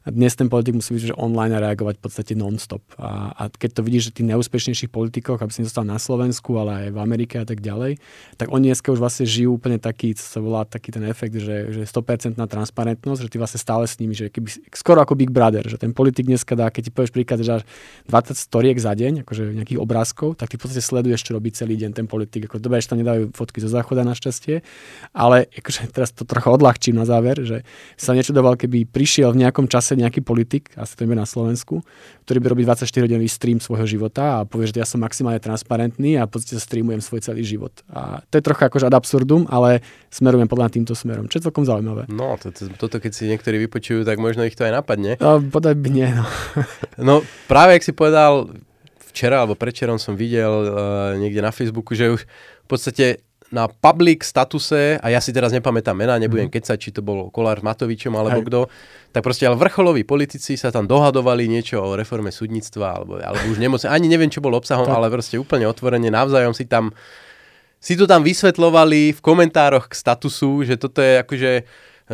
A 0.05 0.13
dnes 0.13 0.33
ten 0.37 0.49
politik 0.49 0.77
musí 0.77 0.97
byť 0.97 1.13
že 1.13 1.17
online 1.17 1.53
a 1.57 1.65
reagovať 1.65 2.01
v 2.01 2.03
podstate 2.05 2.33
non-stop. 2.37 2.81
A, 2.97 3.33
a 3.33 3.43
keď 3.53 3.81
to 3.81 3.83
vidíš, 3.85 4.13
že 4.13 4.21
tí 4.21 4.23
neúspešnejších 4.25 4.89
politikov, 4.93 5.41
aby 5.41 5.53
si 5.53 5.65
zostal 5.65 5.85
na 5.85 6.01
Slovensku, 6.01 6.57
ale 6.57 6.89
aj 6.89 6.97
v 6.97 6.99
Amerike 7.01 7.37
a 7.41 7.47
tak 7.49 7.61
ďalej, 7.61 8.01
tak 8.37 8.49
oni 8.53 8.73
dneska 8.73 8.93
už 8.93 9.01
vlastne 9.01 9.29
žijú 9.29 9.57
úplne 9.57 9.77
taký, 9.77 10.17
co 10.17 10.25
sa 10.25 10.39
volá 10.41 10.65
taký 10.65 10.93
ten 10.93 11.05
efekt, 11.09 11.37
že, 11.37 11.73
že 11.73 11.83
100% 11.85 12.37
transparentnosť, 12.37 13.21
že 13.25 13.31
ty 13.33 13.37
vlastne 13.37 13.61
stále 13.61 13.85
s 13.85 14.01
nimi, 14.01 14.17
že 14.17 14.33
keby, 14.33 14.73
skoro 14.73 15.05
ako 15.05 15.17
Big 15.17 15.33
Brother, 15.33 15.65
že 15.65 15.77
ten 15.77 15.93
politik 15.93 16.25
dneska 16.25 16.57
dá, 16.57 16.73
keď 16.73 16.89
ti 16.89 16.93
povieš 16.93 17.13
príklad, 17.13 17.41
že 17.45 17.65
20 18.09 18.33
storiek 18.33 18.77
za 18.81 18.97
deň, 18.97 19.29
akože 19.29 19.57
nejakých 19.57 19.81
obrázkov, 19.81 20.41
tak 20.41 20.53
ty 20.53 20.57
v 20.57 20.65
podstate 20.65 20.85
sleduješ, 20.99 21.31
čo 21.31 21.39
robí 21.39 21.55
celý 21.55 21.79
deň 21.79 21.95
ten 21.95 22.07
politik. 22.11 22.51
Ako 22.51 22.59
dobre, 22.59 22.83
že 22.83 22.91
tam 22.91 22.99
nedajú 22.99 23.31
fotky 23.31 23.63
zo 23.63 23.71
záchoda 23.71 24.03
našťastie, 24.03 24.67
ale 25.15 25.47
akože 25.55 25.95
teraz 25.95 26.11
to 26.11 26.27
trocha 26.27 26.51
odľahčím 26.51 26.99
na 26.99 27.07
záver, 27.07 27.39
že 27.47 27.63
sa 27.95 28.19
nečudoval, 28.19 28.59
keby 28.59 28.91
prišiel 28.91 29.31
v 29.31 29.47
nejakom 29.47 29.71
čase 29.71 29.95
nejaký 29.95 30.27
politik, 30.27 30.75
asi 30.75 30.99
to 30.99 31.07
na 31.07 31.23
Slovensku, 31.23 31.87
ktorý 32.27 32.39
by 32.43 32.47
robiť 32.51 32.65
24-hodinový 32.67 33.31
stream 33.31 33.63
svojho 33.63 33.87
života 33.87 34.43
a 34.43 34.45
povie, 34.45 34.67
že 34.75 34.83
ja 34.83 34.87
som 34.89 34.99
maximálne 34.99 35.39
transparentný 35.39 36.19
a 36.19 36.27
v 36.27 36.35
podstate 36.35 36.59
streamujem 36.59 36.99
svoj 36.99 37.23
celý 37.23 37.47
život. 37.47 37.71
A 37.95 38.27
to 38.27 38.43
je 38.43 38.43
trocha 38.43 38.67
akože 38.67 38.91
ad 38.91 38.99
absurdum, 38.99 39.47
ale 39.47 39.87
smerujem 40.11 40.51
podľa 40.51 40.75
týmto 40.75 40.99
smerom, 40.99 41.31
čo 41.31 41.39
je 41.39 41.47
celkom 41.47 41.63
zaujímavé. 41.63 42.11
No, 42.11 42.35
to, 42.43 42.51
to, 42.51 42.75
toto 42.75 42.99
keď 42.99 43.15
si 43.15 43.31
niektorí 43.31 43.63
vypočujú, 43.71 44.03
tak 44.03 44.19
možno 44.19 44.43
ich 44.43 44.59
to 44.59 44.67
aj 44.67 44.83
napadne. 44.83 45.15
No, 45.23 45.39
podaj 45.39 45.79
by 45.79 45.89
nie, 45.95 46.11
no. 46.11 46.27
no 46.99 47.15
práve, 47.47 47.79
ak 47.79 47.87
si 47.87 47.95
povedal, 47.95 48.51
včera 49.19 49.43
alebo 49.43 49.59
predčerom 49.59 49.99
som 49.99 50.15
videl 50.15 50.47
uh, 50.47 50.71
niekde 51.19 51.43
na 51.43 51.51
Facebooku, 51.51 51.99
že 51.99 52.15
už 52.15 52.23
v 52.63 52.69
podstate 52.71 53.27
na 53.49 53.65
public 53.67 54.21
statuse, 54.29 55.01
a 55.01 55.07
ja 55.09 55.25
si 55.25 55.33
teraz 55.33 55.57
nepamätám 55.57 55.97
mená, 55.97 56.21
nebudem 56.21 56.53
mm-hmm. 56.53 56.69
kecať, 56.69 56.77
či 56.79 56.93
to 56.93 57.01
bol 57.01 57.33
Kolár 57.33 57.59
s 57.59 57.65
Matovičom 57.65 58.13
alebo 58.13 58.45
kto, 58.45 58.69
tak 59.09 59.25
proste 59.25 59.49
ale 59.49 59.57
vrcholoví 59.57 60.05
politici 60.05 60.61
sa 60.61 60.69
tam 60.69 60.85
dohadovali 60.85 61.49
niečo 61.49 61.81
o 61.81 61.97
reforme 61.97 62.29
súdnictva, 62.29 63.01
alebo, 63.01 63.17
alebo 63.17 63.41
už 63.49 63.57
nemocne, 63.57 63.89
ani 63.89 64.05
neviem, 64.05 64.29
čo 64.29 64.45
bol 64.45 64.53
obsahom, 64.53 64.85
tak. 64.85 65.01
ale 65.01 65.09
proste 65.09 65.41
úplne 65.41 65.65
otvorene, 65.65 66.13
navzájom 66.13 66.53
si 66.53 66.69
tam 66.69 66.93
si 67.79 67.95
to 67.95 68.11
tam 68.11 68.27
vysvetlovali 68.27 69.17
v 69.17 69.21
komentároch 69.23 69.89
k 69.89 69.95
statusu, 69.97 70.67
že 70.67 70.77
toto 70.77 70.99
je 71.01 71.23
akože 71.23 71.51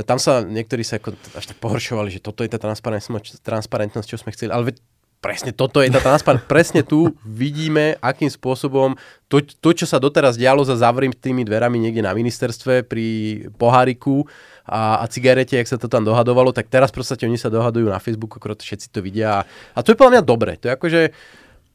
tam 0.03 0.19
sa 0.19 0.43
niektorí 0.43 0.83
sa 0.83 0.99
ako 0.99 1.15
až 1.39 1.55
tak 1.55 1.59
pohoršovali, 1.59 2.15
že 2.15 2.21
toto 2.23 2.43
je 2.43 2.51
tá 2.51 2.59
transparentnosť, 2.59 3.43
transparentnosť 3.43 4.07
čo 4.07 4.19
sme 4.19 4.35
chceli, 4.35 4.51
ale 4.51 4.75
presne 5.25 5.57
toto 5.57 5.81
je 5.81 5.89
tá 5.89 6.05
transparentnosť. 6.05 6.53
presne 6.53 6.83
tu 6.85 7.17
vidíme, 7.25 7.97
akým 8.05 8.29
spôsobom 8.29 8.93
to, 9.33 9.41
to, 9.41 9.73
čo 9.73 9.89
sa 9.89 9.97
doteraz 9.97 10.37
dialo 10.37 10.61
za 10.61 10.77
zavretými 10.77 11.49
dverami 11.49 11.81
niekde 11.81 12.05
na 12.05 12.13
ministerstve 12.13 12.85
pri 12.85 13.07
poháriku 13.57 14.29
a, 14.69 15.01
a 15.01 15.05
cigarete, 15.09 15.57
jak 15.57 15.65
sa 15.65 15.81
to 15.81 15.89
tam 15.89 16.05
dohadovalo, 16.05 16.53
tak 16.53 16.69
teraz 16.69 16.93
proste 16.93 17.25
oni 17.25 17.41
sa 17.41 17.49
dohadujú 17.49 17.89
na 17.89 17.97
Facebooku, 17.97 18.37
akorát 18.37 18.61
všetci 18.61 18.93
to 18.93 19.01
vidia. 19.01 19.49
A 19.73 19.79
to 19.81 19.93
je 19.93 19.99
podľa 19.99 20.21
mňa 20.21 20.23
dobre. 20.29 20.61
To 20.61 20.69
je 20.69 20.77
akože 20.77 21.03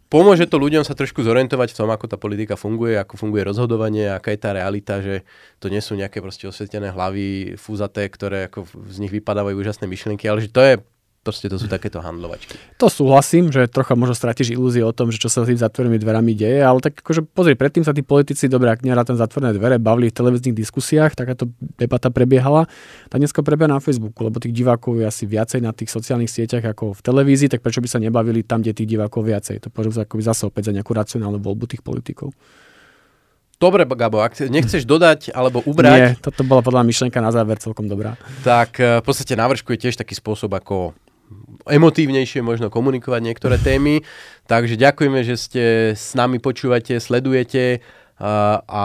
pomôže 0.10 0.50
to 0.50 0.58
ľuďom 0.58 0.82
sa 0.82 0.98
trošku 0.98 1.22
zorientovať 1.22 1.74
v 1.74 1.78
tom, 1.78 1.90
ako 1.94 2.06
tá 2.10 2.18
politika 2.18 2.58
funguje, 2.58 2.98
ako 2.98 3.18
funguje 3.18 3.46
rozhodovanie, 3.46 4.10
aká 4.10 4.34
je 4.34 4.42
tá 4.42 4.54
realita, 4.54 5.02
že 5.02 5.22
to 5.62 5.70
nie 5.70 5.82
sú 5.82 5.94
nejaké 5.98 6.18
proste 6.22 6.50
osvietené 6.50 6.90
hlavy 6.90 7.58
fúzaté, 7.62 8.10
ktoré 8.10 8.50
ako 8.50 8.66
z 8.90 8.98
nich 9.06 9.14
vypadávajú 9.14 9.58
úžasné 9.58 9.86
myšlienky, 9.86 10.26
ale 10.26 10.46
že 10.46 10.54
to 10.54 10.62
je 10.62 10.74
Proste 11.20 11.52
to 11.52 11.60
sú 11.60 11.68
takéto 11.68 12.00
handlovačky. 12.00 12.56
To 12.80 12.88
súhlasím, 12.88 13.52
že 13.52 13.68
trocha 13.68 13.92
možno 13.92 14.16
stratíš 14.16 14.56
ilúzie 14.56 14.80
o 14.88 14.96
tom, 14.96 15.12
že 15.12 15.20
čo 15.20 15.28
sa 15.28 15.44
tým 15.44 15.60
zatvorenými 15.60 16.00
dverami 16.00 16.32
deje, 16.32 16.64
ale 16.64 16.80
tak 16.80 17.04
akože 17.04 17.28
pozri, 17.28 17.60
predtým 17.60 17.84
sa 17.84 17.92
tí 17.92 18.08
politici, 18.08 18.48
dobre, 18.48 18.72
ak 18.72 18.88
nerá 18.88 19.04
tam 19.04 19.20
zatvorené 19.20 19.52
dvere, 19.52 19.84
bavili 19.84 20.08
v 20.10 20.16
televíznych 20.16 20.56
diskusiách, 20.56 21.20
takáto 21.20 21.52
debata 21.76 22.08
prebiehala. 22.08 22.72
Tá 23.12 23.20
dneska 23.20 23.44
prebieha 23.44 23.68
na 23.68 23.84
Facebooku, 23.84 24.16
lebo 24.24 24.40
tých 24.40 24.56
divákov 24.56 25.04
je 25.04 25.06
asi 25.12 25.28
viacej 25.28 25.60
na 25.60 25.76
tých 25.76 25.92
sociálnych 25.92 26.32
sieťach 26.32 26.64
ako 26.64 26.96
v 26.96 27.02
televízii, 27.04 27.52
tak 27.52 27.68
prečo 27.68 27.84
by 27.84 27.92
sa 27.92 28.00
nebavili 28.00 28.40
tam, 28.48 28.64
kde 28.64 28.80
tých 28.80 28.88
divákov 28.96 29.28
viacej? 29.28 29.60
To 29.60 29.68
považujem 29.76 30.24
zase 30.24 30.48
opäť 30.48 30.72
za 30.72 30.74
nejakú 30.74 30.96
racionálnu 30.96 31.44
voľbu 31.44 31.68
tých 31.68 31.84
politikov. 31.84 32.32
Dobre, 33.60 33.84
Gabo, 33.84 34.24
ak 34.24 34.40
nechceš 34.40 34.88
dodať 34.88 35.36
alebo 35.36 35.60
ubrať... 35.68 36.00
Nie, 36.00 36.16
toto 36.16 36.48
bola 36.48 36.64
podľa 36.64 36.88
myšlienka 36.88 37.20
na 37.20 37.28
záver 37.36 37.60
celkom 37.60 37.92
dobrá. 37.92 38.16
Tak 38.40 38.80
eh, 38.80 39.04
v 39.04 39.06
podstate 39.06 39.36
návršku 39.36 39.76
je 39.76 39.84
tiež 39.84 40.00
taký 40.00 40.16
spôsob, 40.16 40.56
ako 40.56 40.96
emotívnejšie 41.70 42.42
možno 42.42 42.74
komunikovať 42.74 43.22
niektoré 43.22 43.58
témy. 43.62 44.02
Takže 44.50 44.76
ďakujeme, 44.80 45.22
že 45.22 45.36
ste 45.38 45.64
s 45.94 46.18
nami 46.18 46.42
počúvate, 46.42 46.98
sledujete 46.98 47.86
a, 48.20 48.60
a 48.68 48.84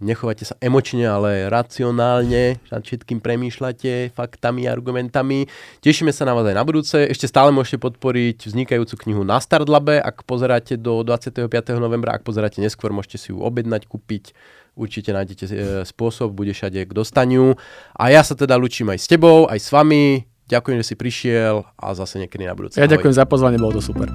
nechovate 0.00 0.48
sa 0.48 0.56
emočne, 0.56 1.04
ale 1.04 1.52
racionálne, 1.52 2.56
nad 2.72 2.80
všetkým 2.80 3.20
premýšľate 3.20 4.16
faktami, 4.16 4.64
argumentami. 4.64 5.44
Tešíme 5.84 6.08
sa 6.08 6.24
na 6.24 6.32
vás 6.32 6.48
aj 6.48 6.56
na 6.56 6.64
budúce. 6.64 6.96
Ešte 7.04 7.28
stále 7.28 7.52
môžete 7.52 7.84
podporiť 7.84 8.48
vznikajúcu 8.48 8.94
knihu 9.04 9.22
na 9.28 9.44
Startlabe, 9.44 10.00
ak 10.00 10.24
pozeráte 10.24 10.80
do 10.80 11.04
25. 11.04 11.52
novembra, 11.76 12.16
ak 12.16 12.24
pozeráte 12.24 12.64
neskôr, 12.64 12.96
môžete 12.96 13.20
si 13.20 13.28
ju 13.28 13.44
objednať, 13.44 13.84
kúpiť. 13.84 14.32
Určite 14.72 15.12
nájdete 15.12 15.44
e, 15.44 15.52
spôsob, 15.84 16.32
bude 16.32 16.56
všade 16.56 16.88
k 16.88 16.96
dostaniu. 16.96 17.60
A 17.92 18.08
ja 18.08 18.24
sa 18.24 18.32
teda 18.32 18.56
lučím 18.56 18.88
aj 18.88 19.04
s 19.04 19.06
tebou, 19.12 19.44
aj 19.52 19.60
s 19.60 19.68
vami. 19.68 20.31
Ďakujem, 20.50 20.76
že 20.82 20.86
si 20.92 20.94
prišiel 20.98 21.64
a 21.78 21.86
zase 21.94 22.18
niekedy 22.18 22.44
na 22.44 22.54
budúce. 22.56 22.80
Ja 22.80 22.90
ďakujem 22.90 23.14
za 23.14 23.24
pozvanie, 23.24 23.60
bolo 23.60 23.78
to 23.78 23.82
super. 23.84 24.10